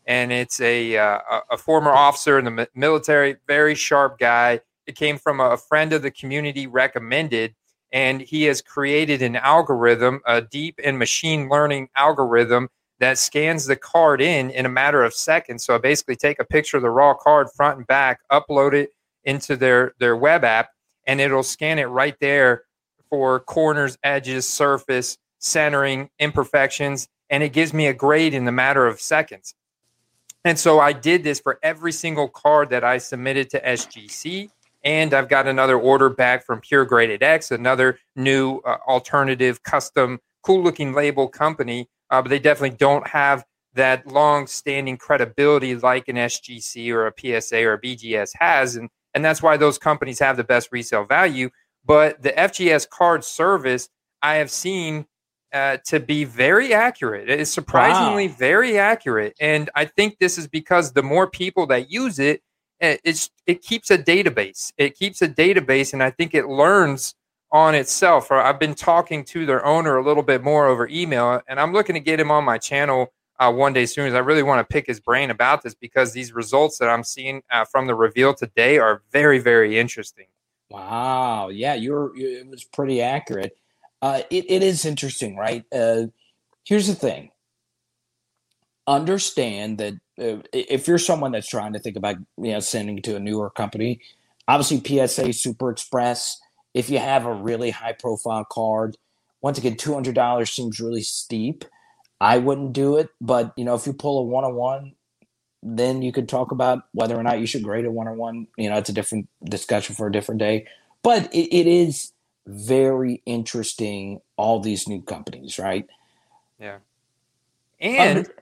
[0.06, 4.60] And it's a, uh, a former officer in the military, very sharp guy.
[4.86, 7.54] It came from a friend of the community recommended
[7.92, 12.68] and he has created an algorithm, a deep and machine learning algorithm
[13.02, 15.64] that scans the card in in a matter of seconds.
[15.64, 18.90] So I basically take a picture of the raw card front and back, upload it
[19.24, 20.70] into their their web app,
[21.08, 22.62] and it'll scan it right there
[23.10, 28.86] for corners, edges, surface, centering, imperfections, and it gives me a grade in the matter
[28.86, 29.56] of seconds.
[30.44, 34.48] And so I did this for every single card that I submitted to SGC
[34.84, 40.20] and I've got another order back from Pure Graded X, another new uh, alternative custom,
[40.42, 41.88] cool looking label company.
[42.12, 43.44] Uh, but they definitely don't have
[43.74, 48.76] that long standing credibility like an SGC or a PSA or a BGS has.
[48.76, 51.48] And, and that's why those companies have the best resale value.
[51.84, 53.88] But the FGS card service,
[54.20, 55.06] I have seen
[55.54, 57.30] uh, to be very accurate.
[57.30, 58.34] It is surprisingly wow.
[58.38, 59.34] very accurate.
[59.40, 62.42] And I think this is because the more people that use it,
[62.80, 64.72] it's it keeps a database.
[64.76, 67.14] It keeps a database, and I think it learns
[67.52, 68.32] on itself.
[68.32, 71.94] I've been talking to their owner a little bit more over email, and I'm looking
[71.94, 74.08] to get him on my channel uh, one day soon.
[74.08, 77.04] As I really want to pick his brain about this because these results that I'm
[77.04, 80.26] seeing uh, from the reveal today are very, very interesting.
[80.70, 83.52] Wow, yeah, you're, it was pretty accurate.
[84.00, 85.64] Uh, it, it is interesting, right?
[85.70, 86.04] Uh,
[86.64, 87.30] here's the thing:
[88.86, 93.16] understand that uh, if you're someone that's trying to think about you know sending to
[93.16, 94.00] a newer company,
[94.48, 96.40] obviously PSA Super Express.
[96.74, 98.96] If you have a really high profile card,
[99.40, 101.64] once again, two hundred dollars seems really steep.
[102.20, 104.92] I wouldn't do it, but you know if you pull a one on one,
[105.62, 108.46] then you could talk about whether or not you should grade a one on one.
[108.56, 110.66] You know, it's a different discussion for a different day.
[111.02, 112.12] But it, it is
[112.46, 114.20] very interesting.
[114.36, 115.86] All these new companies, right?
[116.58, 116.78] Yeah.
[117.80, 118.34] And Under,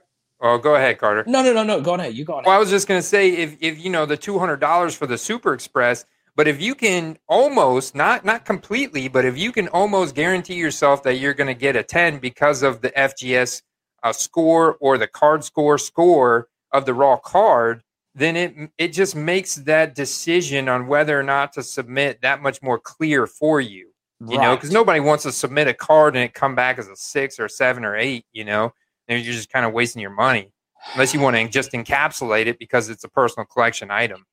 [0.43, 1.23] Oh, go ahead, Carter.
[1.27, 1.81] No, no, no, no.
[1.81, 2.15] Go ahead.
[2.15, 2.45] You go ahead.
[2.47, 4.95] Well, I was just going to say, if if you know the two hundred dollars
[4.95, 6.05] for the Super Express,
[6.35, 11.03] but if you can almost not not completely, but if you can almost guarantee yourself
[11.03, 13.61] that you're going to get a ten because of the FGS
[14.03, 17.83] uh, score or the card score score of the raw card,
[18.15, 22.61] then it it just makes that decision on whether or not to submit that much
[22.61, 23.89] more clear for you.
[24.19, 24.43] You right.
[24.43, 27.39] know, because nobody wants to submit a card and it come back as a six
[27.39, 28.25] or seven or eight.
[28.31, 28.73] You know
[29.11, 30.53] and you're just kind of wasting your money
[30.93, 34.25] unless you want to just encapsulate it because it's a personal collection item.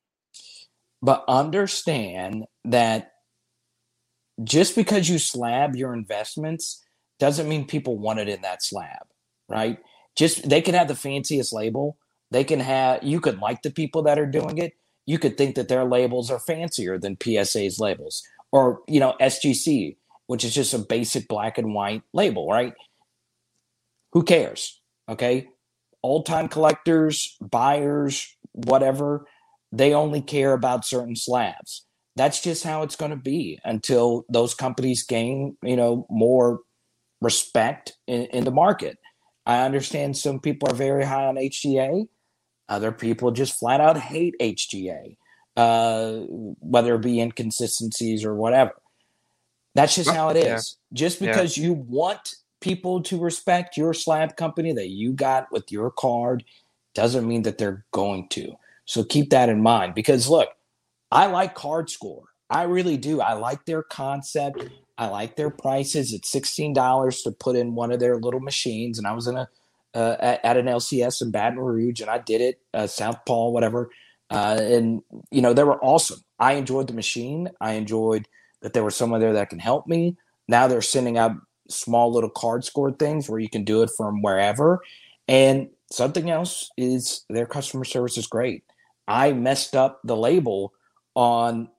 [1.01, 3.11] But understand that
[4.43, 6.83] just because you slab your investments
[7.19, 9.07] doesn't mean people want it in that slab,
[9.47, 9.79] right?
[10.15, 11.97] Just they can have the fanciest label.
[12.31, 14.73] They can have you could like the people that are doing it.
[15.05, 19.97] You could think that their labels are fancier than PSA's labels or, you know, SGC,
[20.27, 22.73] which is just a basic black and white label, right?
[24.13, 24.79] Who cares?
[25.07, 25.49] Okay.
[26.03, 29.25] Old time collectors, buyers, whatever,
[29.71, 31.85] they only care about certain slabs.
[32.15, 36.61] That's just how it's going to be until those companies gain, you know, more
[37.21, 38.97] respect in, in the market.
[39.45, 42.07] I understand some people are very high on HGA.
[42.67, 45.17] Other people just flat out hate HGA,
[45.55, 48.73] uh, whether it be inconsistencies or whatever.
[49.75, 50.77] That's just how it is.
[50.91, 50.97] Yeah.
[50.97, 51.65] Just because yeah.
[51.65, 56.43] you want people to respect your slab company that you got with your card
[56.93, 58.53] doesn't mean that they're going to.
[58.89, 60.49] So keep that in mind because look,
[61.11, 62.23] I like Card Score.
[62.49, 63.21] I really do.
[63.21, 64.67] I like their concept.
[64.97, 66.11] I like their prices.
[66.11, 69.37] It's sixteen dollars to put in one of their little machines, and I was in
[69.37, 69.47] a
[69.93, 73.53] uh, at, at, an LCS in Baton Rouge, and I did it uh, South Paul,
[73.53, 73.91] whatever.
[74.31, 76.21] Uh, and you know they were awesome.
[76.39, 77.47] I enjoyed the machine.
[77.61, 78.27] I enjoyed
[78.63, 80.17] that there was someone there that can help me.
[80.47, 81.33] Now they're sending out
[81.69, 84.79] small little card score things where you can do it from wherever.
[85.27, 88.63] And something else is their customer service is great.
[89.09, 90.73] I messed up the label
[91.15, 91.69] on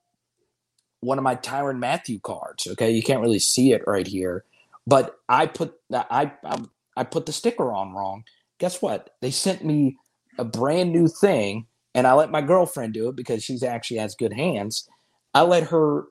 [1.00, 2.66] one of my Tyrann Mathieu cards.
[2.66, 4.44] Okay, you can't really see it right here,
[4.86, 6.62] but I put I, I
[6.96, 8.24] I put the sticker on wrong.
[8.58, 9.14] Guess what?
[9.22, 9.96] They sent me
[10.38, 14.14] a brand new thing, and I let my girlfriend do it because she's actually has
[14.14, 14.88] good hands.
[15.32, 16.06] I let her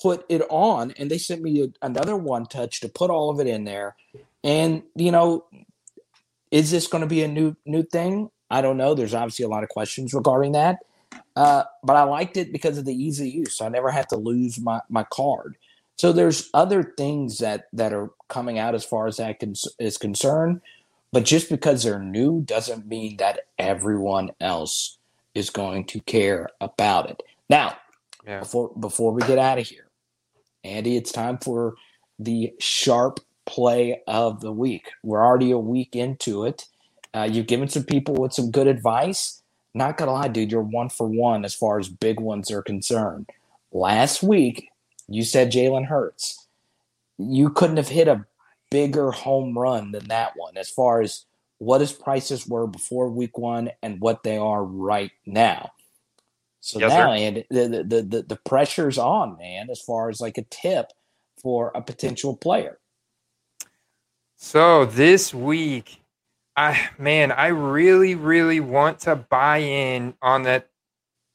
[0.00, 3.40] put it on and they sent me a, another one touch to put all of
[3.40, 3.94] it in there
[4.42, 5.44] and you know
[6.50, 9.48] is this going to be a new new thing i don't know there's obviously a
[9.48, 10.78] lot of questions regarding that
[11.36, 14.16] uh, but i liked it because of the ease of use i never had to
[14.16, 15.56] lose my, my card
[15.96, 19.42] So there's other things that that are coming out as far as that
[19.78, 20.60] is concerned.
[21.12, 24.98] But just because they're new doesn't mean that everyone else
[25.34, 27.22] is going to care about it.
[27.50, 27.76] Now,
[28.26, 28.40] yeah.
[28.40, 29.86] before before we get out of here,
[30.64, 31.76] Andy, it's time for
[32.18, 34.90] the sharp play of the week.
[35.04, 36.66] We're already a week into it.
[37.14, 39.42] Uh, you've given some people with some good advice.
[39.74, 43.30] Not gonna lie, dude, you're one for one as far as big ones are concerned.
[43.70, 44.68] Last week,
[45.08, 46.46] you said Jalen Hurts.
[47.18, 48.26] You couldn't have hit a
[48.70, 51.24] bigger home run than that one as far as
[51.58, 55.70] what his prices were before week one and what they are right now.
[56.60, 60.38] So yes, now, and the, the the the pressure's on, man, as far as like
[60.38, 60.92] a tip
[61.40, 62.78] for a potential player.
[64.36, 66.01] So this week,
[66.56, 70.68] I man, I really, really want to buy in on that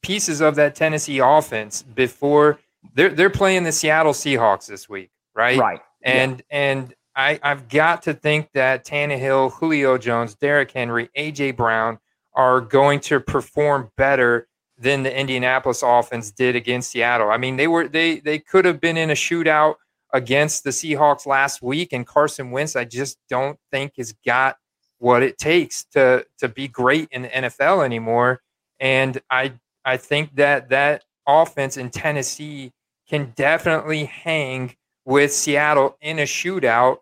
[0.03, 2.59] pieces of that Tennessee offense before
[2.93, 5.57] they're they're playing the Seattle Seahawks this week, right?
[5.57, 5.81] Right.
[6.03, 6.57] And yeah.
[6.57, 11.97] and I, I've got to think that Tannehill, Julio Jones, Derrick Henry, AJ Brown
[12.35, 14.47] are going to perform better
[14.77, 17.31] than the Indianapolis offense did against Seattle.
[17.31, 19.75] I mean, they were they they could have been in a shootout
[20.13, 24.57] against the Seahawks last week, and Carson Wentz, I just don't think has got
[24.99, 28.41] what it takes to to be great in the NFL anymore.
[28.79, 29.53] And I
[29.85, 32.71] I think that that offense in Tennessee
[33.09, 34.75] can definitely hang
[35.05, 36.97] with Seattle in a shootout.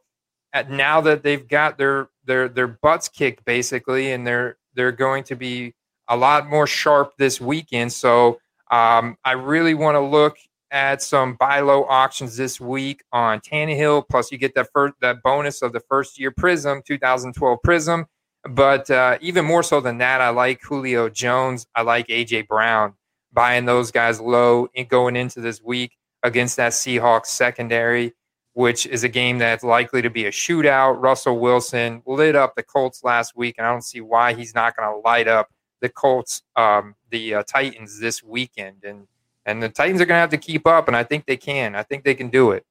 [0.54, 5.24] At now that they've got their their their butts kicked basically, and they're they're going
[5.26, 5.74] to be
[6.08, 7.92] a lot more sharp this weekend.
[7.92, 8.40] So
[8.72, 10.38] um, I really want to look
[10.76, 14.04] at some buy low auctions this week on Tannehill.
[14.10, 18.06] Plus, you get that first that bonus of the first year Prizm 2012 Prizm.
[18.50, 21.66] But uh, even more so than that, I like Julio Jones.
[21.74, 22.94] I like AJ Brown.
[23.32, 28.14] Buying those guys low and going into this week against that Seahawks secondary,
[28.54, 31.02] which is a game that's likely to be a shootout.
[31.02, 34.76] Russell Wilson lit up the Colts last week, and I don't see why he's not
[34.76, 35.50] going to light up
[35.82, 39.08] the Colts, um, the uh, Titans this weekend, and
[39.46, 41.76] and the Titans are going to have to keep up, and I think they can.
[41.76, 42.66] I think they can do it.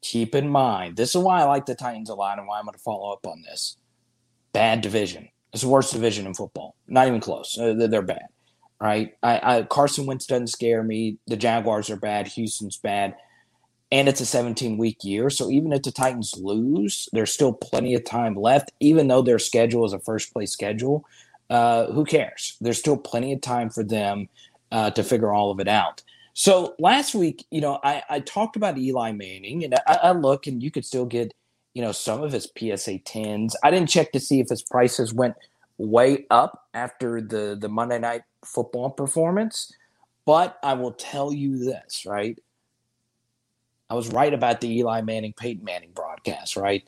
[0.00, 2.64] Keep in mind, this is why I like the Titans a lot, and why I'm
[2.64, 3.76] going to follow up on this.
[4.52, 5.28] Bad division.
[5.52, 6.74] It's the worst division in football.
[6.86, 7.56] Not even close.
[7.58, 8.28] They're bad,
[8.80, 9.14] right?
[9.22, 11.18] I, I Carson Wentz doesn't scare me.
[11.26, 12.28] The Jaguars are bad.
[12.28, 13.16] Houston's bad
[13.90, 15.30] and it's a 17 week year.
[15.30, 19.38] So even if the Titans lose, there's still plenty of time left, even though their
[19.38, 21.06] schedule is a first place schedule
[21.50, 22.56] uh, who cares?
[22.60, 24.28] There's still plenty of time for them
[24.72, 26.02] uh, to figure all of it out.
[26.34, 30.46] So last week, you know, I, I talked about Eli Manning, and I, I, look,
[30.46, 31.34] and you could still get,
[31.74, 33.56] you know, some of his PSA tens.
[33.64, 35.34] I didn't check to see if his prices went
[35.78, 39.72] way up after the the Monday night football performance,
[40.26, 42.38] but I will tell you this, right?
[43.90, 46.86] I was right about the Eli Manning Peyton Manning broadcast, right?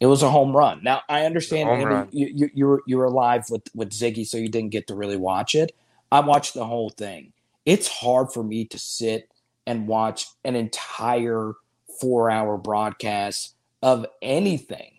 [0.00, 0.82] It was a home run.
[0.82, 4.38] Now I understand Andy, you, you, you were you were live with with Ziggy, so
[4.38, 5.72] you didn't get to really watch it.
[6.10, 7.32] I watched the whole thing.
[7.66, 9.28] It's hard for me to sit
[9.66, 11.52] and watch an entire
[12.00, 14.92] four hour broadcast of anything.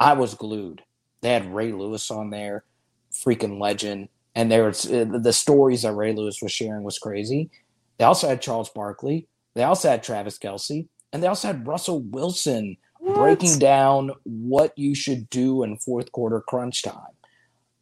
[0.00, 0.82] I was glued.
[1.20, 2.64] They had Ray Lewis on there,
[3.12, 7.50] freaking legend, and there was uh, the stories that Ray Lewis was sharing was crazy.
[7.98, 9.28] They also had Charles Barkley.
[9.54, 10.88] They also had Travis Kelce.
[11.12, 13.14] and they also had Russell Wilson what?
[13.14, 17.14] breaking down what you should do in fourth quarter crunch time.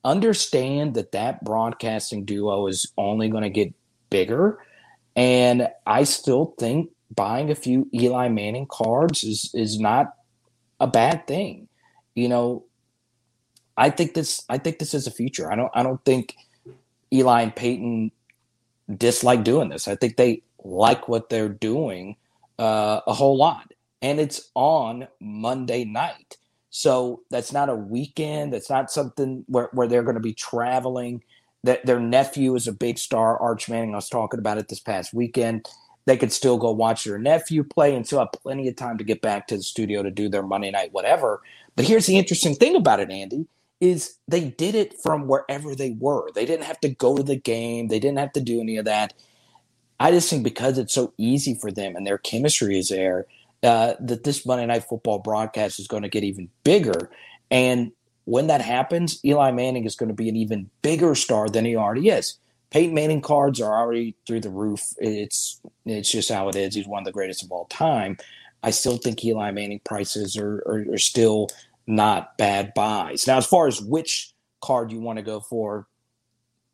[0.05, 3.73] Understand that that broadcasting duo is only going to get
[4.11, 4.59] bigger.
[5.15, 10.15] And I still think buying a few Eli Manning cards is, is not
[10.81, 11.69] a bad thing.
[12.15, 12.65] You know,
[13.77, 15.51] I think this I think this is a future.
[15.51, 16.37] I don't I don't think
[17.13, 18.11] Eli and Peyton
[18.95, 19.89] dislike doing this.
[19.89, 22.17] I think they like what they're doing
[22.59, 23.73] uh, a whole lot
[24.03, 26.37] and it's on Monday night.
[26.75, 28.55] So that's not a weekend.
[28.55, 31.23] That's not something where, where they're going to be traveling.
[31.65, 33.93] That their nephew is a big star, Arch Manning.
[33.93, 35.69] I was talking about it this past weekend.
[36.07, 39.05] They could still go watch their nephew play and still have plenty of time to
[39.05, 41.43] get back to the studio to do their Monday night whatever.
[41.77, 43.47] But here's the interesting thing about it, Andy,
[43.79, 46.33] is they did it from wherever they were.
[46.35, 47.89] They didn't have to go to the game.
[47.89, 49.13] They didn't have to do any of that.
[50.01, 53.27] I just think because it's so easy for them and their chemistry is there–
[53.63, 57.11] uh, that this Monday Night Football broadcast is going to get even bigger.
[57.51, 57.93] And
[58.25, 61.77] when that happens, Eli Manning is going to be an even bigger star than he
[61.77, 62.39] already is.
[62.71, 64.95] Peyton Manning cards are already through the roof.
[64.99, 66.75] It's it's just how it is.
[66.75, 68.17] He's one of the greatest of all time.
[68.63, 71.49] I still think Eli Manning prices are, are, are still
[71.87, 73.27] not bad buys.
[73.27, 74.33] Now, as far as which
[74.63, 75.87] card you want to go for,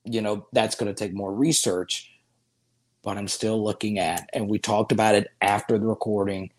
[0.04, 2.10] you know, that's going to take more research.
[3.02, 6.50] but I'm still looking at, and we talked about it after the recording,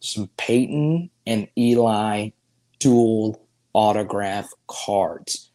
[0.00, 2.30] some Peyton and Eli
[2.78, 3.40] dual
[3.72, 5.50] autograph cards.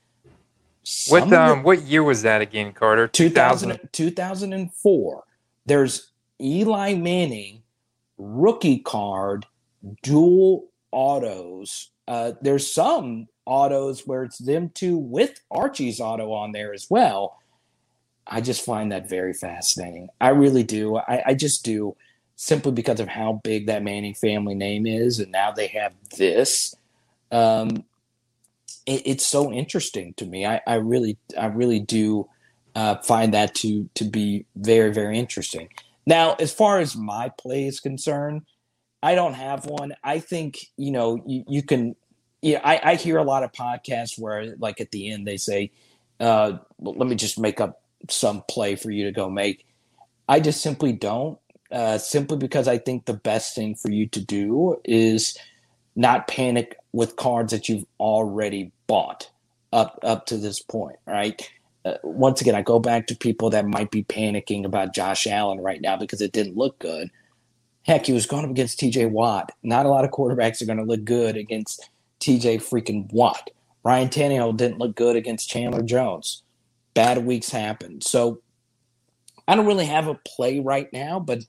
[0.84, 3.08] Some what um, what year was that again, Carter?
[3.08, 5.24] 2000, 2004.
[5.66, 6.12] There's
[6.42, 7.62] Eli Manning
[8.18, 9.46] rookie card,
[10.04, 11.92] dual autos.
[12.08, 17.38] Uh, there's some autos where it's them two with Archie's auto on there as well.
[18.28, 20.10] I just find that very fascinating.
[20.20, 20.98] I really do.
[20.98, 21.96] I, I just do
[22.42, 26.74] simply because of how big that Manning family name is, and now they have this.
[27.32, 27.84] Um,
[28.88, 30.48] it, it's so interesting to me.
[30.48, 32.28] I, I really, I really do
[32.74, 35.70] uh, find that to to be very, very interesting.
[36.08, 38.42] Now, as far as my play is concerned,
[39.04, 39.94] I don't have one.
[40.04, 41.96] I think you know you, you can.
[42.42, 45.70] Yeah, I, I hear a lot of podcasts where, like at the end, they say,
[46.20, 49.68] uh, "Let me just make up some play for you to go make."
[50.28, 51.38] I just simply don't.
[51.72, 55.38] Uh, simply because I think the best thing for you to do is
[55.96, 59.30] not panic with cards that you've already bought
[59.72, 61.50] up up to this point, right?
[61.84, 65.60] Uh, once again, I go back to people that might be panicking about Josh Allen
[65.60, 67.10] right now because it didn't look good.
[67.84, 69.52] Heck, he was going up against TJ Watt.
[69.64, 73.50] Not a lot of quarterbacks are going to look good against TJ freaking Watt.
[73.84, 76.44] Ryan Tannehill didn't look good against Chandler Jones.
[76.94, 78.02] Bad weeks happen.
[78.02, 78.42] So
[79.48, 81.40] I don't really have a play right now, but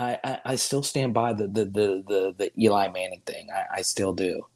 [0.00, 3.48] I, I, I still stand by the the the the, the Eli Manning thing.
[3.54, 4.46] I, I still do.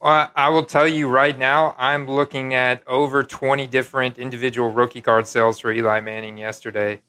[0.00, 5.00] Well, I will tell you right now, I'm looking at over 20 different individual rookie
[5.00, 7.00] card sales for Eli Manning yesterday,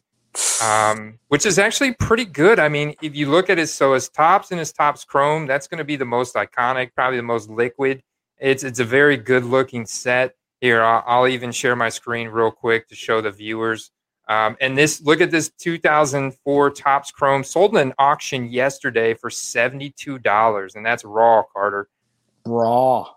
[0.63, 2.57] um, which is actually pretty good.
[2.57, 5.67] I mean, if you look at his, so his Topps and his Topps Chrome, that's
[5.67, 8.01] going to be the most iconic, probably the most liquid.
[8.39, 10.33] It's it's a very good looking set.
[10.61, 13.91] Here, I'll, I'll even share my screen real quick to show the viewers.
[14.29, 19.29] Um, and this, look at this 2004 Topps Chrome sold in an auction yesterday for
[19.29, 21.89] $72, and that's raw, Carter.
[22.45, 23.07] Raw.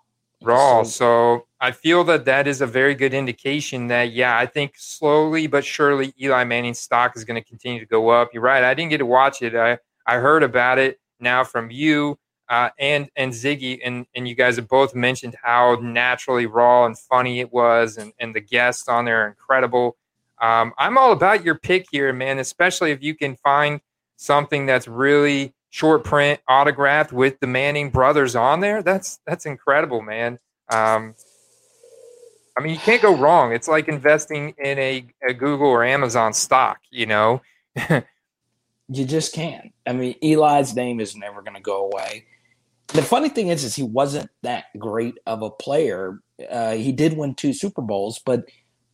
[0.43, 0.83] Raw.
[0.83, 5.47] So I feel that that is a very good indication that, yeah, I think slowly
[5.47, 8.31] but surely Eli Manning's stock is going to continue to go up.
[8.33, 8.65] You're right.
[8.65, 9.55] I didn't get to watch it.
[9.55, 12.19] I, I heard about it now from you
[12.53, 16.99] uh, and and Ziggy, and, and you guys have both mentioned how naturally raw and
[16.99, 19.97] funny it was, and, and the guests on there are incredible.
[20.43, 23.81] Um, I'm all about your pick here, man, especially if you can find
[24.17, 28.83] something that's really short print autographed with the Manning brothers on there.
[28.83, 30.39] That's that's incredible, man.
[30.69, 31.15] Um,
[32.59, 33.53] I mean, you can't go wrong.
[33.53, 37.41] It's like investing in a, a Google or Amazon stock, you know.
[38.89, 39.73] you just can't.
[39.87, 42.27] I mean, Eli's name is never going to go away.
[42.89, 46.19] The funny thing is, is he wasn't that great of a player.
[46.51, 48.45] Uh, he did win two Super Bowls, but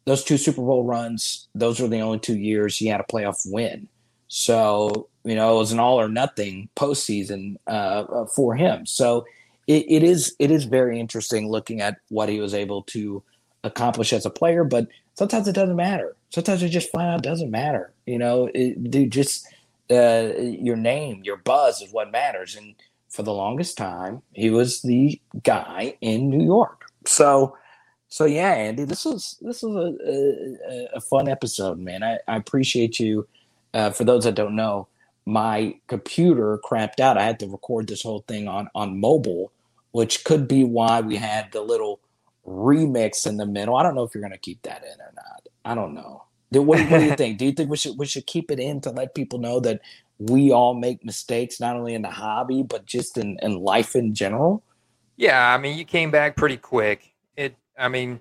[0.08, 3.50] those two Super Bowl runs, those were the only two years he had a playoff
[3.50, 3.88] win.
[4.28, 8.86] So you know it was an all or nothing postseason uh, uh, for him.
[8.86, 9.26] So
[9.66, 13.22] it, it is it is very interesting looking at what he was able to
[13.64, 14.64] accomplish as a player.
[14.64, 16.16] But sometimes it doesn't matter.
[16.30, 17.92] Sometimes it just flat out doesn't matter.
[18.06, 19.46] You know, it, dude, just
[19.90, 22.56] uh, your name, your buzz is what matters.
[22.56, 22.74] And
[23.10, 26.86] for the longest time, he was the guy in New York.
[27.06, 27.56] So
[28.08, 32.02] so yeah, Andy, this was this was a, a, a fun episode, man.
[32.02, 33.26] I, I appreciate you.
[33.74, 34.88] Uh, for those that don't know,
[35.26, 37.18] my computer crapped out.
[37.18, 39.52] I had to record this whole thing on on mobile,
[39.92, 42.00] which could be why we had the little
[42.46, 43.76] remix in the middle.
[43.76, 45.48] I don't know if you're going to keep that in or not.
[45.66, 46.24] I don't know.
[46.50, 47.36] What, what do you think?
[47.36, 49.82] Do you think we should we should keep it in to let people know that
[50.18, 54.14] we all make mistakes, not only in the hobby but just in, in life in
[54.14, 54.62] general?
[55.16, 57.12] Yeah, I mean, you came back pretty quick.
[57.78, 58.20] I mean,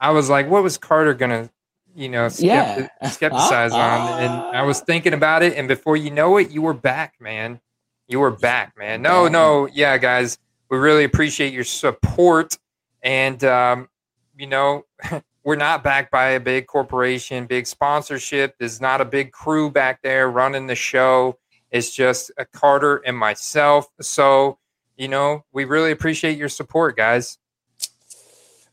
[0.00, 1.50] I was like, what was Carter gonna,
[1.94, 2.88] you know, skepti- yeah.
[3.04, 4.22] skepticize uh, on?
[4.22, 7.60] And I was thinking about it, and before you know it, you were back, man.
[8.08, 9.02] You were back, man.
[9.02, 10.38] No, no, yeah, guys,
[10.70, 12.56] we really appreciate your support,
[13.02, 13.88] and um,
[14.36, 14.84] you know,
[15.44, 18.56] we're not backed by a big corporation, big sponsorship.
[18.58, 21.38] There's not a big crew back there running the show.
[21.70, 23.86] It's just a Carter and myself.
[24.00, 24.58] So,
[24.96, 27.38] you know, we really appreciate your support, guys.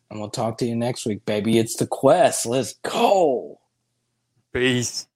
[0.09, 1.57] And we'll talk to you next week, baby.
[1.57, 2.45] It's the quest.
[2.45, 3.59] Let's go.
[4.53, 5.07] Peace.